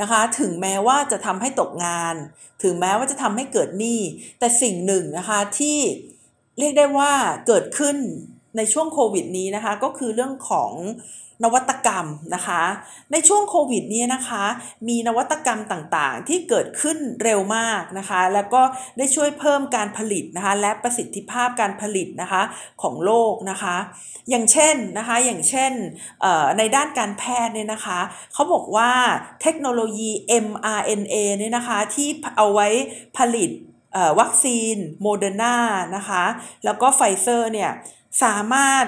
[0.00, 2.14] นะคะ ถึงแม้ว่าจะทำให้ตกงาน
[2.62, 4.00] ถึงแม้ว่าจะทำให้เกิดหนี้
[4.38, 5.78] แต่สิ่งหนึ่งนะคะที่
[6.58, 7.12] เรียกได้ว่า
[7.46, 7.96] เกิดขึ้น
[8.56, 10.72] ในช่วงโควิดนี้นะคะ ก็คือเรื่องของ
[11.44, 12.62] นวัตกรรมนะคะ
[13.12, 14.44] ในช่วงโควิดนี้นะคะ
[14.88, 18.62] มีนวัตกรรมต่างๆ ที่เกิดขึ้นเร็วมากนะคะ แล้วก็
[18.98, 22.42] ได้ช่วยเพิ่มการผลิตนะคะ และประสิทธิภาพการผลิตนะคะ
[22.82, 23.76] ของโลกนะคะ
[24.30, 25.72] อย่างเช่นนะคะ อย่างเช่น
[26.58, 28.00] ในด้านการแพทย์เนี่ยนะคะ
[28.32, 28.90] เขาบอกว่า
[29.42, 30.10] เทคโนโลยี
[30.46, 32.68] mRNA เนี่ยนะคะที่เอาไว้
[33.18, 33.50] ผลิต
[34.20, 35.56] วัคซีนโมเดอร์นา
[35.96, 36.24] นะคะ
[36.64, 37.70] แล้วก็ไฟเซอร์เนี่ย
[38.22, 38.84] สามารถ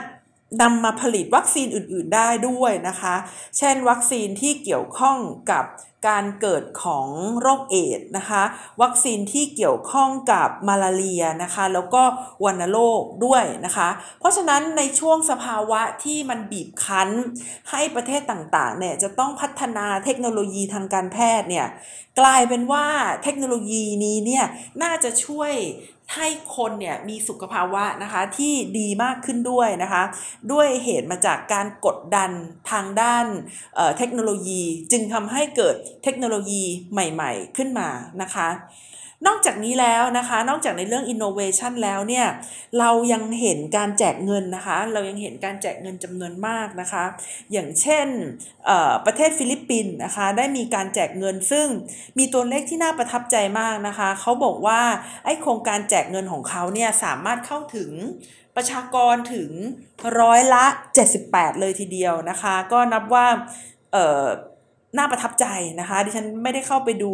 [0.61, 3.15] นำมาผลิตวัคซีนอื่นๆได้ด้วยนะคะ
[3.59, 5.17] เช่น วัคซีนที่เกี่ยวข้อง
[5.51, 5.65] กับ
[6.09, 7.09] การเกิดของ
[7.41, 8.43] โรคเอดส์นะคะ
[8.83, 12.03] วัคซีนที่เกี่ยวข้องกับมาลาเรียนะคะ แล้วก็
[12.45, 13.89] วัณโรคด้วยนะคะ
[14.21, 17.09] เพราะฉะนั้นในช่วงสภาวะที่มันบีบคั้น
[17.71, 21.67] ให้ประเทศต่างๆเนี่ยจะต้องพัฒนาเทคโนโลยีทางการแพทย์เนี่ย
[22.21, 22.87] กลายเป็นว่า
[23.23, 24.45] เทคโนโลยีนี้เนี่ย
[24.83, 25.53] น่าจะช่วย
[26.17, 30.03] ให้คนเนี่ยมีสุขภาวะนะคะที่ดีมากขึ้นด้วยนะคะ
[30.53, 32.31] ด้วยเหตุมาจากการกดดัน
[32.71, 33.27] ทางด้าน
[33.75, 37.89] เเทคโนโลยี จึงทำให้เกิดเทคโนโลยีใหม่ ๆ ขึ้นมา
[38.23, 38.49] นะคะ
[39.27, 42.27] นอกจากนี้แล้วนะคะ นอกจากในเรื่อง innovation แล้วเนี่ย
[42.79, 47.05] เรายังเห็นการแจกเงินนะคะ เรายังเห็นการแจกเงินจำนวนมากนะคะ
[47.53, 48.07] อย่างเช่น
[49.07, 51.67] ประเทศฟิลิปปินส์นะคะ ได้มีการแจกเงินซึ่ง
[52.19, 54.81] มีตัวเลขที่น่าประทับใจมากนะคะ เขาบอกว่า
[55.25, 57.91] ไอ้โครงการแจกเงินของเขาเนี่ยสามารถเข้าถึง
[58.57, 59.51] ประชากรถึง
[60.21, 60.65] ร้อยละ
[61.13, 63.27] 78 เลยทีเดียวนะคะ ก็นับว่า
[64.99, 65.47] น่าประทับใจ
[65.81, 67.13] นะคะ ดิฉันไม่ได้เข้าไปดู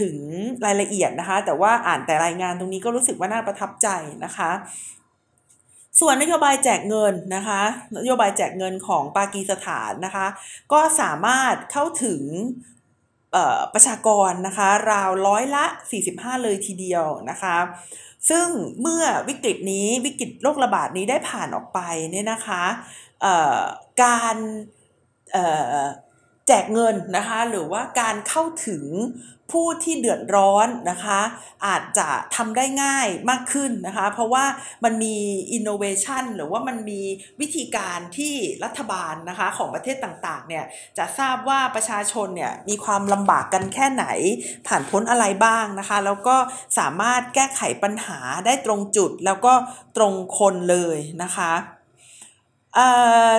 [0.00, 0.16] ถึง
[0.64, 3.88] รายละเอียดนะคะ แต่ว่าอ่านแต่รายงานตรงนี้ก็รู้สึกว่าน่าประทับใจ
[4.24, 4.50] นะคะ
[6.00, 7.62] ส่วนนโยบายแจกเงินนะคะ
[7.98, 10.26] นโยบายแจกเงินของปากีสถานนะคะ
[10.72, 12.22] ก็สามารถเข้าถึง
[13.74, 15.64] ประชากรนะคะราวร้อยละ
[16.04, 17.56] 45 เลยทีเดียวนะคะ
[18.30, 18.46] ซึ่ง
[18.80, 21.80] เมื่อวิกฤตนี้วิกฤตโรคระบาดนี้ได้ผ่านออกไป
[22.12, 22.62] เนี่ยนะคะ
[24.02, 24.36] การ
[26.46, 28.84] แจกเงินนะคะหรือว่าการเข้าถึง
[29.52, 31.20] ผู้ที่เดือดร้อนนะคะ
[31.66, 34.44] อาจจะทำได้ง่ายมากขึ้นนะคะ เพราะว่า
[34.84, 35.16] มันมี
[35.52, 37.00] อินโนเวชันหรือว่ามันมี
[37.40, 38.34] วิธีการที่
[38.64, 40.64] รัฐบาลนะคะของประเทศต่างๆเนี่ย
[40.98, 44.06] จะทราบว่าประชาชนเนี่ยมีความลำบากกันแค่ไหน
[44.66, 46.36] ผ่านพ้นอะไรบ้างนะคะ แล้วก็
[46.78, 49.52] สามารถแก้ไขปัญหาได้ตรงจุดแล้วก็
[49.96, 51.52] ตรงคนเลยนะคะ
[52.74, 52.88] เอ่
[53.30, 53.32] อ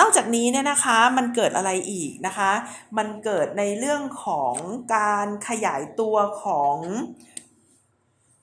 [0.00, 2.50] นอกจากนี้เนี่ยนะคะมันเกิดอะไรอีกนะคะ
[2.98, 4.54] มันเกิดในเรื่องของ
[4.96, 6.76] การขยายตัวของ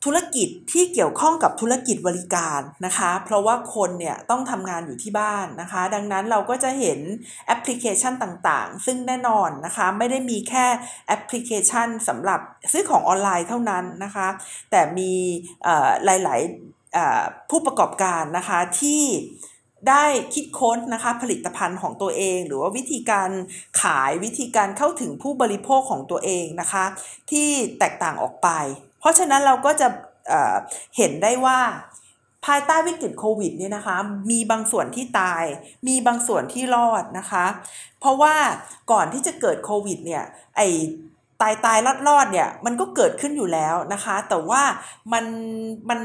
[0.09, 6.99] ธุรกิจที่เกี่ยวข้องกับธุรกิจบริการนะคะ เพราะว่าคนเนี่ยต้องทำงานอยู่ที่บ้านนะคะ ดังนั้นเราก็จะเห็น
[7.47, 10.65] แอปพลิเคชันต่างๆ ซึ่งแน่นอนนะคะ ไม่ได้มีแค่
[11.07, 12.39] แอปพลิเคชันสำหรับ
[12.71, 14.27] ซื้อของออนไลน์เท่านั้นนะคะ
[14.71, 15.11] แต่มี
[16.05, 19.01] หลายๆผู้ประกอบการนะคะที่
[19.89, 23.29] ได้คิดค้นนะคะผลิตภัณฑ์ของตัวเอง หรือว่าวิธีการ
[23.81, 26.85] ขายวิธีการเข้าถึงผู้บริโภคของตัวเองนะคะ
[27.31, 28.49] ที่แตกต่างออกไป
[28.99, 29.87] เพราะฉะนั้นเราก็จะ
[30.29, 31.59] เเห็นได้ว่า
[32.45, 33.97] ภายใต้วิกฤตโควิดเนี่ยนะคะ
[34.31, 35.43] มีบางส่วนที่ตาย
[35.87, 37.45] มีบางส่วนที่รอดนะคะ
[37.99, 38.35] เพราะว่า
[38.91, 40.23] ก่อนที่จะเกิดโควิดเนี่ย
[40.57, 40.61] ไอ
[41.41, 44.61] ตายตายรอดรอดเนี่ยมันก็เกิดขึ้นอยู่แล้วนะคะ แต่ว่า
[45.13, 45.25] มัน
[45.89, 45.99] มัน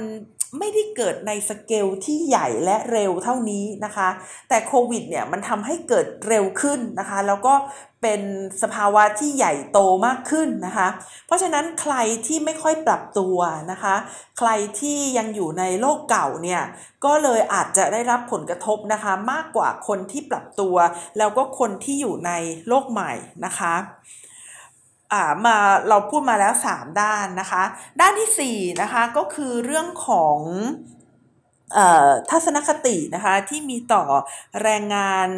[0.59, 4.09] ไม่ได้เกิดในสเกลที่ใหญ่และเร็วเท่านี้นะคะ
[4.49, 7.55] แต่โควิดเนี่ยมันทำให้เกิดเร็วขึ้นนะคะ แล้วก็
[8.03, 8.23] เป็น
[8.63, 10.89] สภาวะที่ใหญ่โตมากขึ้นนะคะ
[11.27, 11.95] เพราะฉะนั้นใคร
[12.27, 13.37] ที่ไม่ค่อยปรับตัว
[13.71, 13.95] นะคะ
[14.39, 16.63] ใครที่ยังอยู่ในโลกเก่าเนี่ย
[17.05, 20.77] ก็เลยอาจจะได้รับผลกระทบนะคะ มากกว่าคนที่ปรับตัว
[21.19, 22.33] แล้วก็คนที่อยู่ใน
[22.69, 23.13] โลกใหม่
[23.45, 23.75] นะคะ
[25.47, 25.57] มา
[25.89, 27.63] เราพูดมาแล้ว 3 ด้านนะคะ
[28.01, 30.39] ด้านที่4นะคะก็คือเรื่องของ
[32.31, 34.05] ทัศนคตินะคะที่มีต่อ
[34.63, 35.31] แรงงาน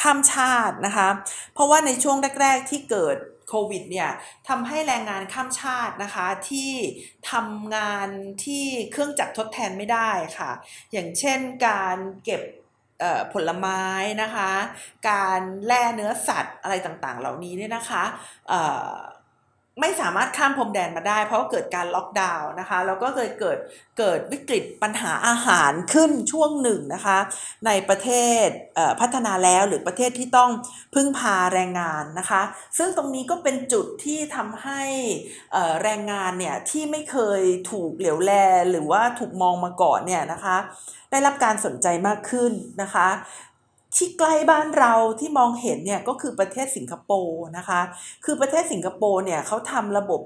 [0.00, 1.08] ข้ามชาตินะคะ
[1.54, 3.16] เพราะว่าในช่วงแรก ๆที่เกิด
[3.48, 4.10] โควิดเนี่ย
[4.48, 6.70] ทำให้แรงงานข้ามชาตินะคะที่
[7.30, 8.08] ทำงาน
[8.44, 10.50] ที่เครื่องจักรทดแทนไม่ได้ค่ะ
[10.92, 12.42] อย่างเช่นการเก็บ
[13.32, 13.82] ผลไม้
[14.22, 14.52] นะคะ
[15.08, 18.04] การแล่เนื้อสัตว์อะไรต่างๆ เหล่านี้เนี่ยนะคะ
[19.80, 23.58] ไม่สามารถข้ามพรมแดนมาได้ เพราะเกิดการล็อกดาวน์นะคะแล้วก็เคยเกิด
[23.98, 27.18] เกิดวิกฤตปัญหาอาหารขึ้นช่วงหนึ่งนะคะ
[27.66, 28.10] ในประเท
[28.44, 28.46] ศ
[29.00, 30.50] พัฒนาแล้วหรือประเทศที่ต้อง
[30.94, 32.42] พึ่งพาแรงงานนะคะ
[32.78, 34.82] ซึ่งตรงนี้ก็เป็นจุดที่ทำให้
[35.82, 38.32] แรงงานเนี่ยที่ไม่เคยถูกเหลียวแล
[38.70, 40.56] หรือว่าถูกมองมาก่อนเนี่ยนะคะ
[41.10, 42.52] ได้รับการสนใจมากขึ้น
[42.82, 43.08] นะคะ
[43.96, 47.80] ที่ใกล้บ้านเราที่มองเห็นเนี่ยก็คือประเทศสิงคโปร์นะคะ
[48.24, 50.20] คือประเทศสิงคโปร์เนี่ยเขาทำระบบ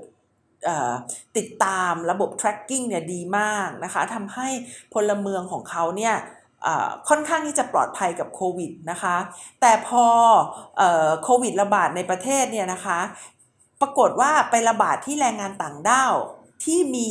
[1.37, 4.49] ติดตามระบบ tracking เนี่ยดีมากนะคะทำให้
[4.95, 6.15] พลเมืองของเขาเนี่ย
[7.09, 9.17] ค่อนข้างที่จะปลอดภัยกับโควิดนะคะ
[9.61, 10.05] แต่พอ
[11.23, 12.99] โควิดระบาดในประเทศเนี่ยนะคะ
[13.81, 16.15] ปรากฏว่าไประบาดที่แรงงานต่างด้าว
[16.65, 17.11] ที่มี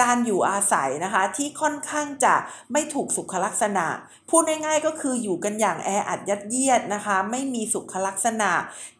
[0.00, 2.34] การอยู่อาศัยนะคะที่ค่อนข้างจะ
[2.72, 3.86] ไม่ถูกสุขลักษณะ
[4.30, 8.50] พูดง่ายๆก็คืออยู่กันอย่างแออัดยัดเยียดนะคะ ไม่มีสุขลักษณะ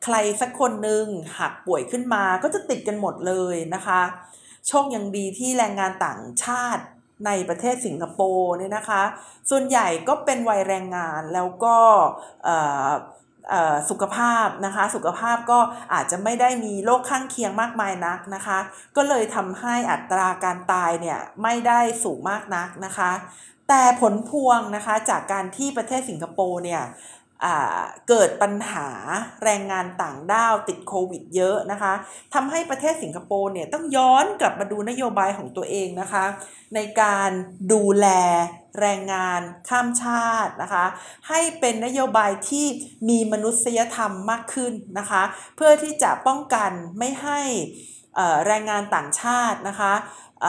[0.04, 1.04] ใครสักคนหนึ่ง
[1.38, 4.00] หักป่วยขึ้นมาก็จะติดกันหมดเลยนะคะ
[4.68, 6.84] โชคยังดีที่แรงงานต่างชาติ
[7.26, 9.02] ในประเทศสิงคโปร์เนี่ยนะคะ
[9.50, 11.76] ส่วนใหญ่ก็เป็นวัยแรงงานแล้วก็
[13.90, 15.58] สุขภาพนะคะ สุขภาพก็
[15.92, 18.58] อาจจะไม่ได้มีโรคข้างเคียงมากมายนักนะคะ
[18.96, 23.12] ก็เลยทำให้อัตราการตายเนี่ยไม่ได้สูงมากนักนะคะ
[23.68, 26.82] แต่ผลพวงนะคะจากการที่ประเทศสิงคโปร์เนี่ย
[28.08, 28.88] เกิดปัญหา
[29.44, 31.92] แรงงานต่างด้าวติดโควิดเยอะนะคะ
[32.34, 36.24] ทำให้ประเทศสิงคโปร์เนี่ยต้องย้อนกลับมาดูนโยบายของตัวเองนะคะ
[36.74, 37.30] ในการ
[37.72, 38.06] ดูแล
[38.80, 40.84] แรงงานข้ามชาตินะคะ
[41.28, 42.66] ให้เป็นนโยบายที่
[43.08, 45.22] มีมนุษยธรรมมากขึ้นนะคะ
[45.56, 47.40] เพื่อที่จะป้องกันไม่ให้
[48.46, 49.92] แรงงานต่างชาตินะคะ
[50.44, 50.46] อ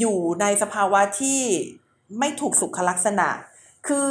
[0.00, 1.40] อยู่ในสภาวะที่
[2.18, 3.28] ไม่ถูกสุขลักษณะ
[3.86, 4.06] คือ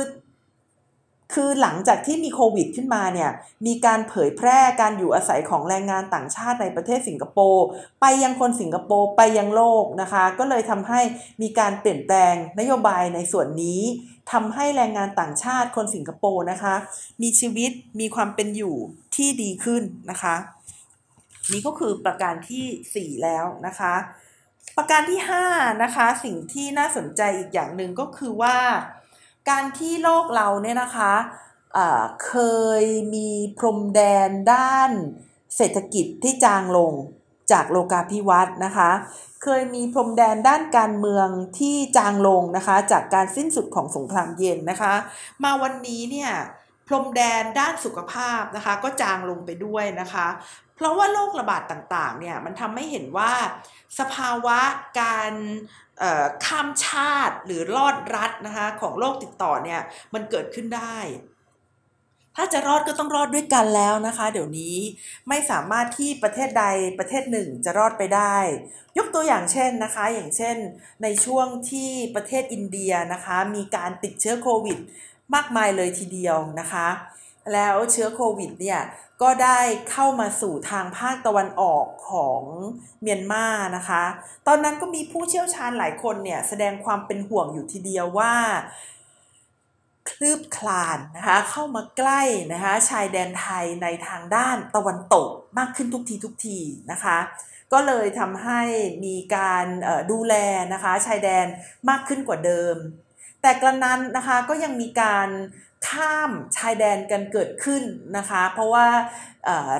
[1.33, 3.31] คือหลังจากที่มีโควิดขึ้นมาเนี่ย
[3.65, 7.65] มีการเผยแพร่การอยู่อาศัยของแรงงานต่างชาติในประเทศสิงคโปร์
[8.01, 11.01] ไปยังคนสิงคโปร์ไปยังโลกนะคะ ก็เลยทำให้
[11.41, 13.81] มีการเปลี่ยนแปลงนโยบายในส่วนนี้
[14.31, 16.75] ทำให้แรงงานต่างชาติคนสิงคโปร์นะคะ
[17.21, 18.75] มีชีวิตมีความเป็นอยู่
[19.15, 20.35] ที่ดีขึ้นนะคะ
[21.51, 23.93] นี่ก็คือประการที่ 4 แล้วนะคะ
[24.77, 25.19] ประการที่
[25.51, 28.57] 5นะคะสิ่งที่น่าสนใจอีกอย่างหนึ่งก็คือว่า
[29.49, 32.35] การที่โลกเราเนี่ยนะคะะเค
[32.81, 32.83] ย
[33.15, 34.91] มีพรมแดนด้าน
[35.55, 36.93] เศรษฐกิจที่จางลง
[37.51, 38.91] จากโลกาภิวัตน์นะคะ
[39.43, 41.27] เคยมีพรมแดนด้านการเมือง
[41.59, 44.93] ที่จางลงนะคะ จากการสิ้นสุดของสงครามเย็นนะคะ
[45.43, 46.31] มาวันนี้เนี่ย
[46.87, 50.27] พรมแดนด้านสุขภาพนะคะ ก็จางลงไปด้วยนะคะ
[50.77, 53.31] เพราะว่าโรคระบาดต่างๆเนี่ยมันทำให้เห็นว่า
[53.99, 54.59] สภาวะ
[55.01, 55.33] การ
[56.45, 59.81] ข้ามชาติหรือรอดรัฐนะคะของโรคติดต่อเนี่ย
[60.13, 60.97] มันเกิดขึ้นได้
[62.39, 64.75] ถ้าจะรอดก็ต้องรอดด้วยกันแล้วนะคะ เดี๋ยวนี้
[65.29, 66.65] ไม่สามารถที่ประเทศใด
[66.99, 68.37] ประเทศหนึ่งจะรอดไปได้
[68.97, 70.57] ยกตัวอย่างเช่นนะคะ อย่างเช่น
[71.03, 74.77] ในช่วงที่ประเทศอินเดียนะคะ มีการติดเชื้อโควิด
[75.35, 76.87] มากมายเลยทีเดียวนะคะ
[77.53, 78.81] แล้วเชื้อโควิดเนี่ย
[79.21, 79.59] ก็ได้
[79.91, 82.41] เข้ามาสู่ทางภาคตะวันออกของ
[83.01, 84.03] เมียนมานะคะ
[84.47, 88.33] ตอนนั้นก็มีผู้เชี่ยวชาญหลายคนเนี่ยแสดงความเป็นห่วงอยู่ทีเดียวว่า
[90.09, 92.21] คลืบคลานนะคะเข้ามาใกล้
[92.53, 96.59] นะคะชายแดนไทยในทางด้านตะวันตกมากขึ้นทุกทีทุกที
[96.91, 97.17] นะคะ
[97.73, 98.61] ก็เลยทำให้
[99.05, 99.65] มีการ
[100.11, 100.35] ดูแล
[100.73, 101.45] นะคะชายแดน
[101.89, 102.75] มากขึ้นกว่าเดิม
[103.41, 105.27] แต่กระนั้นนะคะก็ยังมีการ
[105.89, 107.83] ข้ามชายแดนกันเกิดขึ้น
[108.17, 108.87] นะคะ เพราะว่า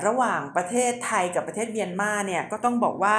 [0.06, 3.18] ระหว่างประเทศไทยกับประเทศเมียนมาเนี่ยก็ต้องบอกว่า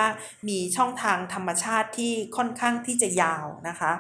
[0.50, 3.92] มีช่องทางธรรมชาติที่ค่อนข้างที่จะยาวนะคะ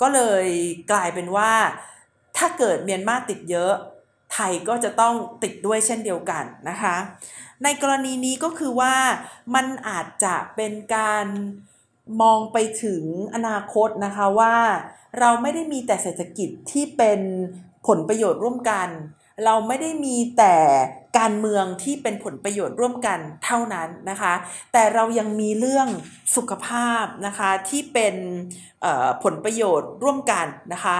[0.00, 0.46] ก็เลย
[0.92, 1.52] กลายเป็นว่า
[2.36, 3.72] ถ้าเกิดเมียนมาติดเยอะ
[4.32, 6.96] ไทยก็จะต้องติดด้วยเช่นเดียวกันนะคะ
[7.64, 8.94] ในกรณีนี้ก็คือว่า
[9.54, 11.26] มันอาจจะเป็นการ
[12.22, 13.02] มองไปถึง
[13.34, 14.56] อนาคตนะคะว่า
[15.18, 17.20] เราไม่ได้มีแต่เศรษฐกิจที่เป็น
[17.86, 18.88] ผลประโยชน์ร่วมกัน
[19.44, 20.54] เราไม่ได้มีแต่
[21.18, 24.34] การเมืองที่เป็นผลประโยชน์ร่วมกันเท่านั้นนะคะ
[24.72, 25.88] แต่เรายังมีเรื่อง
[26.36, 28.14] สุขภาพนะคะที่เป็น
[29.22, 30.98] ผลประโยชน์ร่วมกันนะคะ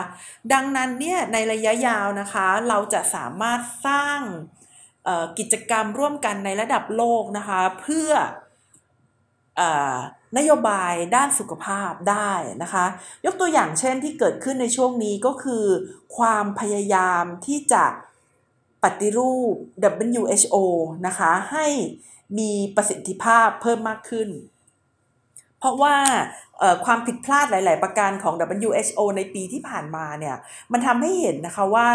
[0.53, 4.21] ดังนั้นเนี่ยในระยะยาวนะคะเราจะสามารถสร้าง
[5.39, 8.11] กิจกรรมร่วมกันในระดับโลกนะคะ เพื่อ
[10.37, 12.85] นโยบายด้านสุขภาพได้นะคะ
[13.27, 15.65] ยกตัวอย่างเช่นที่เกิดขึ้นในช่วงนี้ก็คือ
[16.17, 17.85] ความพยายามที่จะ
[18.83, 19.55] ปฏิรูป
[20.07, 20.57] WHO
[21.07, 21.67] นะคะให้
[22.39, 24.29] มีประสิทธิภาพเพิ่มมากขึ้น
[25.59, 25.97] เพราะว่า
[26.85, 28.35] ความผิดพลาดหลาย ๆ ประการของ
[28.69, 30.37] WHO ในปีที่ผ่านมาเนี่ย
[30.73, 31.89] มันทำให้เห็นนะคะว่า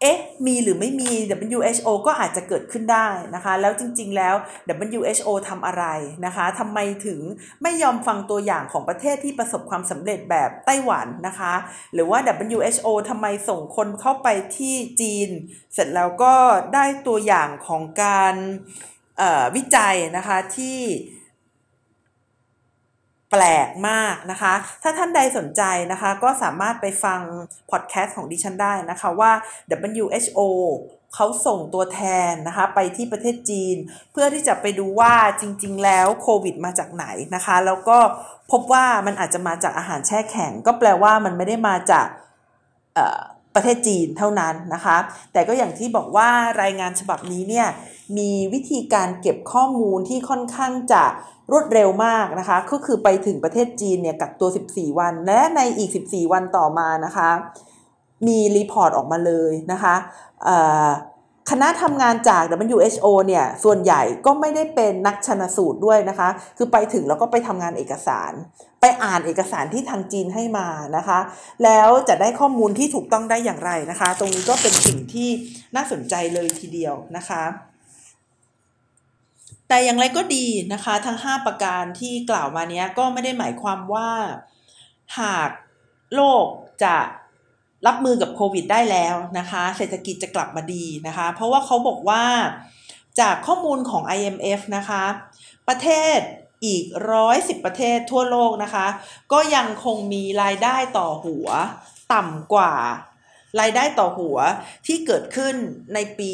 [0.00, 1.12] เอ๊ะมีหรือไม่มี
[1.52, 4.34] WHO ก็อาจจะเกิดขึ้นได้นะคะ แล้วจริงๆแล้ว
[4.90, 5.84] WHO ทำอะไร
[6.26, 7.20] นะคะทำไมถึง
[7.62, 11.54] ไม่ยอมฟังตัวอย่างของประเทศที่ประสบความสำเร็จแบบไต้หวันนะคะ
[11.94, 12.18] หรือว่า
[12.54, 15.28] WHO ทำไมส่งคนเข้าไปที่จีน
[15.74, 16.34] เสร็จแล้วก็
[16.74, 18.34] ได้ตัวอย่างของการ
[19.56, 20.80] วิจัยนะคะที่
[23.34, 25.62] แปลกมากนะคะ ถ้าท่านใดสนใจ
[25.92, 27.20] นะคะ ก็สามารถไปฟัง
[27.70, 29.32] พอดแคสต์ของดิฉันได้นะคะว่า
[29.90, 30.40] WHO
[31.14, 33.76] เขาส่งตัวแทนนะคะไปที่ประเทศจีน
[34.12, 37.98] เพื่อที่จะไปดูว่าจริง ๆ แล้วโควิดมาจากไหนนะคะ แล้วก็
[38.50, 42.06] พบว่ามันอาจจะมาจากอาหารแช่แข็ง ก็แปลว่ามันไม่ได้มาจาก
[43.54, 44.96] ประเทศจีนเท่านั้นนะคะ
[45.32, 46.28] แต่ก็อย่างที่บอกว่า
[46.62, 47.68] รายงานฉบับนี้เนี่ย
[48.18, 51.04] มีวิธีการเก็บข้อมูลที่ค่อนข้างจะ
[51.52, 57.30] รวดเร็วมากนะคะ ก็คือไปถึงประเทศจีนเนี่ยกักตัว 14 วัน และในอีก 14 วันต่อมานะคะ
[58.26, 59.94] มีรีพอร์ตออกมาเลยนะคะ
[61.50, 62.42] คณะทำงานจาก
[62.74, 68.32] WHO เนี่ยส่วนใหญ่ก็ไม่ได้เป็นนักชนสูตรด้วยนะคะ คือไปถึงแล้วก็ไปทำงานเอกสาร
[68.80, 71.18] ไปอ่านเอกสารที่ทางจีนให้มานะคะ
[71.64, 75.28] แล้วจะได้ข้อมูลที่ถูกต้องได้อย่างไรนะคะ ตรงนี้ก็เป็นสิ่งที่
[75.76, 77.42] น่าสนใจเลยทีเดียวนะคะ
[79.74, 84.10] แต่อย่างไรก็ดีนะคะทั้ง 5 ประการที่กล่าวมานี้ก็ไม่ได้หมายความว่า
[85.20, 85.50] หาก
[86.14, 86.46] โลก
[86.84, 86.96] จะ
[87.86, 92.24] รับมือกับโควิดได้แล้วนะคะ เศรษฐกิจจะกลับมาดีนะคะ เพราะว่าเขาบอกว่า
[93.20, 95.04] จากข้อมูลของ IMF นะคะ
[95.68, 96.18] ประเทศ
[96.64, 98.86] อีกร้อยสิบประเทศทั่วโลกนะคะ
[99.32, 101.48] ก็ยังคงมีรายได้ต่อหัว
[102.12, 102.74] ต่ำกว่า
[103.60, 104.38] รายได้ต่อหัว
[104.86, 105.54] ที่เกิดขึ้น
[105.94, 106.30] ในปี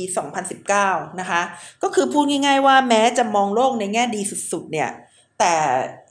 [0.58, 1.42] 2019 นะคะ
[1.82, 4.20] ก็คือพูดง่ายๆว่าแม้จะมองโลกในแง่ดี
[4.52, 4.90] สุดๆ เนี่ย
[5.38, 5.54] แต่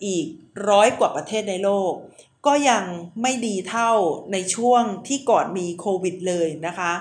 [0.05, 0.25] อีก
[0.69, 1.91] ร้อยกว่าประเทศในโลก
[2.47, 2.83] ก็ยัง
[3.21, 3.91] ไม่ดีเท่า
[4.33, 6.93] ในช่วงที่ก่อนมีโควิดเลยนะคะ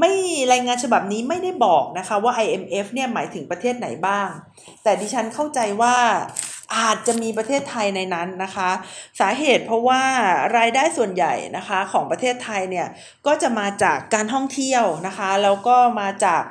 [0.00, 0.12] ไม่
[0.52, 4.28] รายงานฉบับนี้ไม่ได้บอกนะคะว่า IMF เนี่ยหมายถึงประเทศไหนบ้าง
[4.82, 5.96] แต่ดิฉันเข้าใจว่า
[6.74, 8.70] อาจจะมีประเทศไทยในนั้นนะคะ
[9.20, 10.02] สาเหตุเพราะว่า
[10.56, 12.88] รายได้ส่วนใหญ่นะคะของประเทศไทยเนี่ย
[13.26, 16.42] ก็จะมาจากการท่องเที่ยวนะคะแล้วก็มาจาก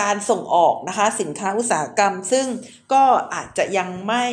[0.00, 2.46] การส่งออกนะคะสินค้าอุตสาหกรรม ซึ่ง
[2.92, 4.24] ก็อาจจะยังไม่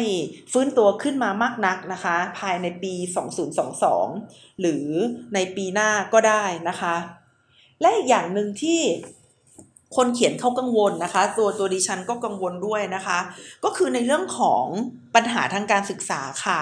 [0.51, 2.93] ฟื้นตัวขึ้นมามากนักนะคะ ภายในปี
[3.78, 4.88] 2022 หรือ
[5.34, 6.95] ในปีหน้าก็ได้นะคะ
[7.82, 8.82] และอีกอย่างหนึ่งที่
[9.95, 13.19] คนเขียนเขากังวลนะคะ ตัวตัวดิฉันก็กังวลด้วยนะคะ
[13.63, 14.65] ก็คือในเรื่องของ
[15.15, 16.61] ปัญหาทางการศึกษาค่ะ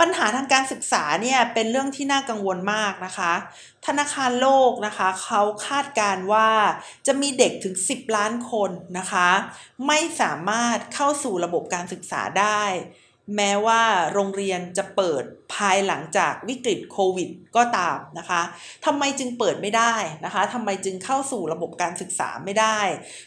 [0.00, 3.32] ปัญหาทางการศึกษาเนี่ยเป็นเรื่องที่น่ากังวลมากนะคะ
[3.86, 6.50] ธนาคารโลกนะคะเขาคาดการว่า
[7.06, 9.28] จะมีเด็กถึง 10 ล้านคนนะคะ
[9.86, 12.62] ไม่สามารถเข้าสู่ระบบการศึกษาได้
[13.36, 18.42] แม้ว่าโรงเรียนจะเปิดภายหลังจากวิกฤตโควิดก็ตามนะคะ
[18.86, 19.94] ทำไมจึงเปิดไม่ได้
[20.24, 22.78] นะคะทำไมจึงเข้าสู่ระบบการศึกษาไม่ได้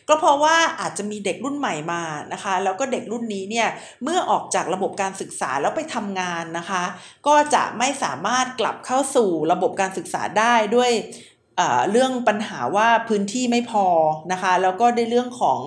[0.10, 3.68] ก็เพราะว่าอาจจะมีเด็กรุ่นใหม่มานะคะ แล้วก็เด็กรุ่นนี้เนี่ย
[4.04, 6.84] เมื่อออกจากระบบการศึกษาแล้วไปทำงานนะคะ
[7.28, 10.92] ก็จะไม่สามารถกลับเข้าสู่ระบบการศึกษาได้ด้วย
[11.92, 13.86] เรื่องปัญหาว่าพื้นที่ไม่พอ
[14.32, 15.60] นะคะแล้วก็ในเรื่องของ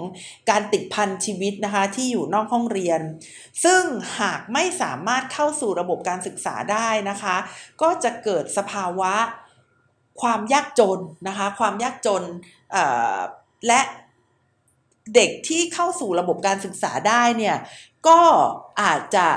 [0.51, 3.01] การติดพันชีวิตนะคะที่อยู่นอกห้องเรียน
[3.65, 3.83] ซึ่ง
[4.21, 7.37] หากไม่สามารถเข้าสู่ระบบการศึกษาได้นะคะ
[7.83, 9.15] ก็จะเกิดสภาวะ
[10.21, 12.23] ความยากจนนะคะความยากจน
[13.67, 13.81] และ
[15.15, 17.57] เด็กที่เข้าสู่ระบบการศึกษาได้เนี่ย
[18.09, 18.21] ก็
[18.83, 19.29] อาจจะ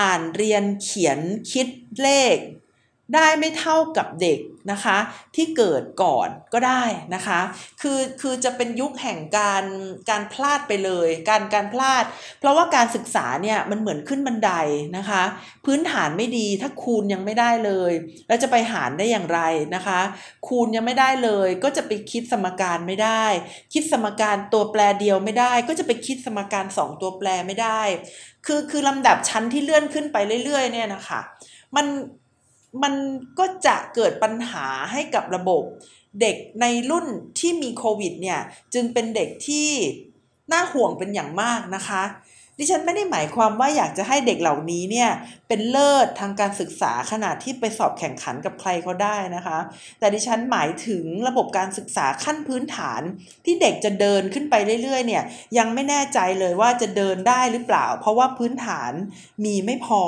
[0.00, 1.18] อ่านเรียนเขียน
[1.52, 1.66] คิด
[2.02, 2.36] เลข
[3.14, 4.40] ได้ไม่เท่ากับเด็ก
[4.72, 4.98] นะคะ
[5.36, 6.82] ที่เกิดก่อนก็ได้
[7.14, 7.40] นะคะ
[7.82, 9.64] คือคือจะเป็นยุคแห่งการ
[10.10, 12.04] การพลาดไปเลย การการพลาด
[12.40, 14.50] เพราะว่าการศึกษาเนี่ยมันเหมือนขึ้นบันได
[14.96, 15.22] นะคะ
[15.64, 17.92] พื้นฐานไม่ดีถ้าคูณยังไม่ได้เลย
[18.28, 19.40] แล้วจะไปหารได้อย่างไร
[19.74, 20.00] นะคะ
[20.48, 23.24] คูณยังไม่ได้เลย ก็จะไปคิดสมการไม่ได้
[23.72, 27.82] คิดสมการตัวแปรเดียวไม่ได้ ก็จะไปคิดสมการ 2 ตัวแปรไม่ได้
[28.46, 31.20] คือคือลำดับชั้นที่เลื่อนขึ้นไปเรื่อยๆเนี่ยนะคะ
[31.76, 31.86] มัน
[32.82, 32.94] มัน
[33.38, 35.62] ก็จะเกิดปัญหาให้กับระบบ
[36.20, 37.06] เด็กในรุ่น
[37.38, 38.40] ที่มีโควิดเนี่ย
[38.74, 39.68] จึงเป็นเด็กที่
[40.52, 42.02] น่าห่วงเป็นอย่างมากนะคะ
[42.58, 45.10] ดิฉันไม่ได้หมายความว่าอยากจะให้เด็กเหล่านี้เนี่ย
[45.48, 49.58] เป็นเลิศทางการศึกษาขนาดที่ไปสอบแข่งขันกับใครเขาได้นะคะ
[49.98, 53.02] แต่ดิฉันหมายถึงระบบการศึกษาขั้นพื้นฐาน
[53.44, 55.24] ที่เด็กจะเดินขึ้นไปเรื่อยๆ เนี่ย
[55.58, 58.92] ยังไม่แน่ใจเลยว่าจะเดินได้หรือเปล่า เพราะว่าพื้นฐาน
[59.44, 60.02] มีไม่พอ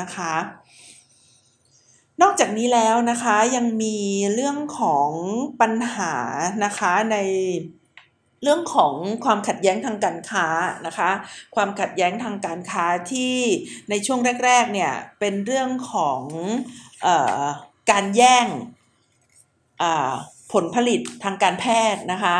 [0.00, 0.34] นะคะ
[2.22, 3.96] นอกจากนี้แล้วนะคะยังมี
[4.34, 5.10] เรื่องของ
[5.60, 6.14] ปัญหา
[6.64, 7.16] นะคะใน
[8.42, 8.94] เรื่องของ
[9.24, 10.46] ความขัดแย้งทางการค้า
[10.86, 11.10] นะคะ
[11.54, 13.36] ความขัดแย้งทางการค้าที่
[13.90, 16.22] ในช่วงแรกๆเนี่ยเป็นเรื่องของ
[17.06, 17.08] อ
[17.90, 18.46] การแย่ง
[20.52, 21.64] ผลผลิตทางการแพ
[21.94, 22.36] ทย์นะคะ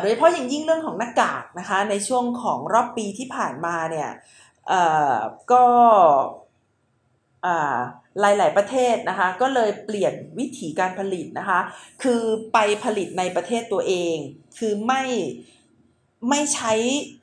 [0.00, 4.10] โดยเฉพาะอย่างยิ่งเรื่องของหน้ากากนะคะในช่วงของรอบปีที่ผ่านมาเนี่ย
[5.52, 5.64] ก็
[8.20, 11.60] หลาย ๆ ประเทศนะคะก็เลยเปลี่ยนวิธีการผลิตนะคะ
[12.02, 14.16] คือไปผลิตในประเทศตัวเอง
[14.58, 15.02] คือไม่
[16.30, 16.72] ไม่ใช้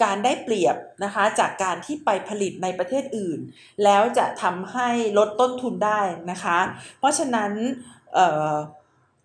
[0.03, 3.39] การได้เปรียบนะคะจากการที่ไปผลิตในประเทศอื่น
[3.83, 6.57] แล้วจะทำให้ลดต้นทุนได้นะคะ
[6.99, 7.51] เพราะฉะนั้น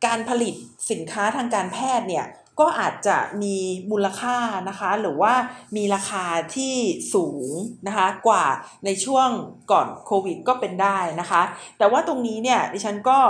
[0.07, 0.55] การผลิต
[0.91, 2.27] สินค้าทางการแพทย์เนี่ย
[2.61, 3.57] ก็อาจจะมี
[3.91, 4.37] มูลค่า
[4.69, 5.35] นะคะหรือว่า
[5.77, 6.75] มีราคาที่
[7.15, 7.49] สูง
[7.87, 8.45] นะคะกว่า
[8.85, 9.29] ในช่วง
[9.71, 11.43] ก่อนโควิดก็เป็นได้นะคะ
[11.79, 13.21] แต่ว่าตรงนี้เนี่ยดิฉันก็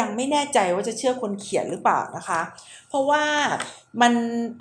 [0.00, 2.40] ยังไม่แน่ใจว่าจะเชื่อคนเขียนหรือเปล่านะคะ
[2.88, 3.24] เพราะว่า
[4.02, 4.12] มัน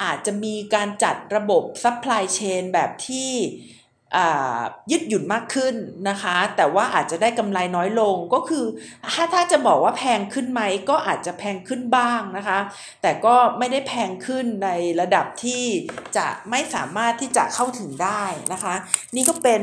[0.03, 3.31] อาจจะมีการจัดระบบ supply chain แบบที่
[4.91, 5.75] ยืดหยุ่นมากขึ้น
[6.09, 8.65] นะคะ แต่ว่าอาจจะได้กำไรน้อยลงก็คือ
[9.13, 12.59] ถ้าถ้าจะบอกว่าแพงขึ้นไหมก็อาจจะแพงขึ้นบ้างนะคะ
[13.01, 14.69] แต่ก็ไม่ได้แพงขึ้นใน
[15.01, 15.63] ระดับที่
[16.17, 18.75] จะไม่สามารถที่จะเข้าถึงได้นะคะ
[19.15, 19.61] นี่ก็เป็น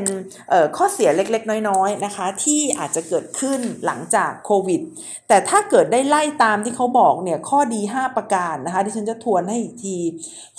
[0.77, 4.81] ข้อเสียเล็กๆ น้อยๆนะคะ ที่อาจจะเกิดขึ้นหลังจากโควิด
[5.27, 9.97] แต่ถ้าเกิดได้ไล่ตามที่เขาบอกเนี่ยข้อดี 5 ประการนะคะที่ฉันจะทวนให้อีกที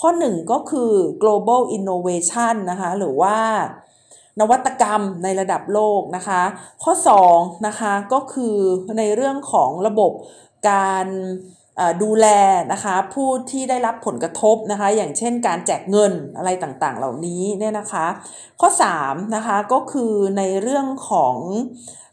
[0.01, 3.37] ข้อ 1 ก็คือ global innovation นะคะหรือว่า
[4.39, 6.41] นวัตกรรมในระดับโลกนะคะ
[6.83, 6.93] ข้อ
[7.29, 8.55] 2นะคะก็คือ
[8.97, 10.11] ในเรื่องของระบบ
[10.69, 11.07] การ
[12.03, 12.27] ดูแล
[12.71, 18.05] นะคะผู้ที่ได้รับผลกระทบนะคะ อย่างเช่นการแจกเงินอะไรต่างๆ เหล่านี้เนี่ยนะคะ
[18.61, 18.69] ข้อ
[19.01, 21.35] 3นะคะก็คือในเรื่องของ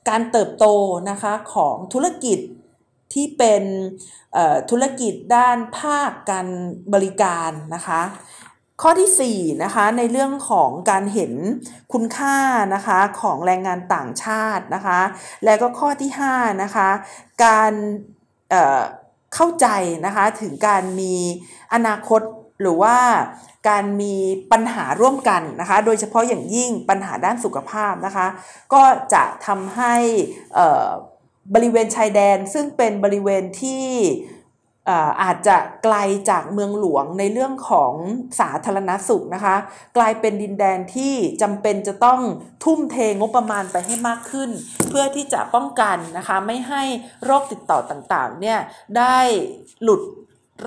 [0.09, 0.67] การเติบโต
[1.11, 2.39] นะคะของธุรกิจ
[3.13, 3.63] ที่เป็น
[4.71, 6.49] ธุรกิจด้านภาคการ
[6.95, 8.01] บริการนะคะ
[8.83, 11.33] ข้อที่4นะคะในเรื่องของการเห็น
[11.93, 12.37] คุณค่า
[12.75, 15.01] นะคะของแรงงานต่างชาตินะคะ
[15.45, 16.89] แล้วก็ข้อที่5นะคะ
[17.45, 17.73] การ
[18.51, 19.67] เเข้าใจ
[20.07, 21.15] นะคะถึงการมี
[21.75, 22.21] อนาคต
[22.61, 22.97] หรือว่า
[23.69, 24.15] การมี
[24.53, 28.27] ปัญหาร่วมกันนะคะ โดยเฉพาะอย่างยิ่งปัญหาด้านสุขภาพนะคะ
[28.73, 28.83] ก็
[29.15, 29.95] จะทำให้
[31.55, 33.87] บริเวณชายแดนซึ่งเป็นบริเวณที่
[35.23, 35.97] อาจจะไกล
[36.31, 37.93] จากเมืองหลวงในเรื่องของ
[38.41, 39.57] สาธารณสุขนะคะ
[39.97, 42.21] กลายเป็นดินแดนที่จำเป็นจะต้อง
[42.65, 44.51] ทุ่มเทงบประมาณไปให้มากขึ้น
[44.89, 46.83] เพื่อที่จะป้องกันนะคะไม่ให้
[47.25, 48.59] โรคติดต่อต่างๆเนี่ย
[48.99, 49.19] ได้
[49.83, 50.03] หลุด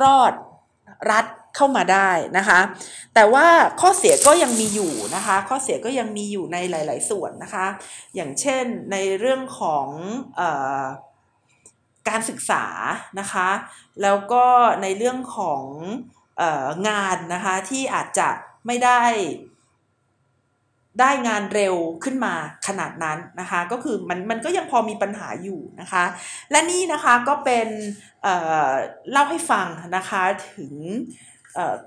[0.02, 0.34] รอด
[1.12, 2.60] รัดเข้ามาได้นะคะ
[3.14, 3.48] แต่ว่า
[3.82, 7.66] ข้อเสียก็ยังมีอยู่นะคะ ข้อเสียก็ยังมีอยู่ในหลาย ๆ ส่วนนะคะ
[8.16, 9.88] อย่างเช่นในเรื่องของ
[10.40, 10.42] อ
[12.10, 12.66] การศึกษา
[13.20, 13.48] นะคะ
[14.02, 14.46] แล้วก็
[14.82, 15.64] ในเรื่องของ
[16.42, 18.30] อองานนะคะที่อาจจะ
[18.66, 19.02] ไม่ได้
[21.00, 22.34] ได้งานเร็วขึ้นมา
[22.68, 26.04] ขนาดนั้นนะคะ ก็คือมันมันก็ยังพอมีปัญหาอยู่นะคะ
[26.52, 27.68] และนี่นะคะก็เป็น
[28.24, 30.24] เเล่าให้ฟังนะคะ
[30.56, 30.74] ถึง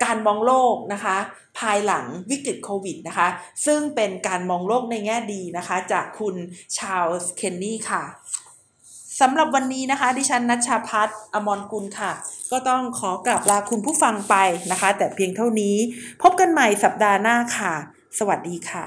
[0.03, 1.17] การมองโลกนะคะ
[1.59, 3.27] ภายหลังวิกฤตโควิดนะคะ
[3.65, 6.35] ซึ่งเป็นการมองโลกในแง่ดีนะคะ จากคุณ
[6.77, 8.03] ชาลส์เคนนี่ค่ะ
[9.19, 12.11] สำหรับวันนี้นะคะ ดิฉันนัชชาพัฒน์อมรกุลค่ะ
[12.51, 14.35] ก็ต้องขอกลับลาคุณผู้ฟังไป
[14.71, 15.75] นะคะ แต่เพียงเท่านี้
[16.21, 17.73] พบกันใหม่สัปดาห์หน้าค่ะ
[18.19, 18.85] สวัสดีค่ะ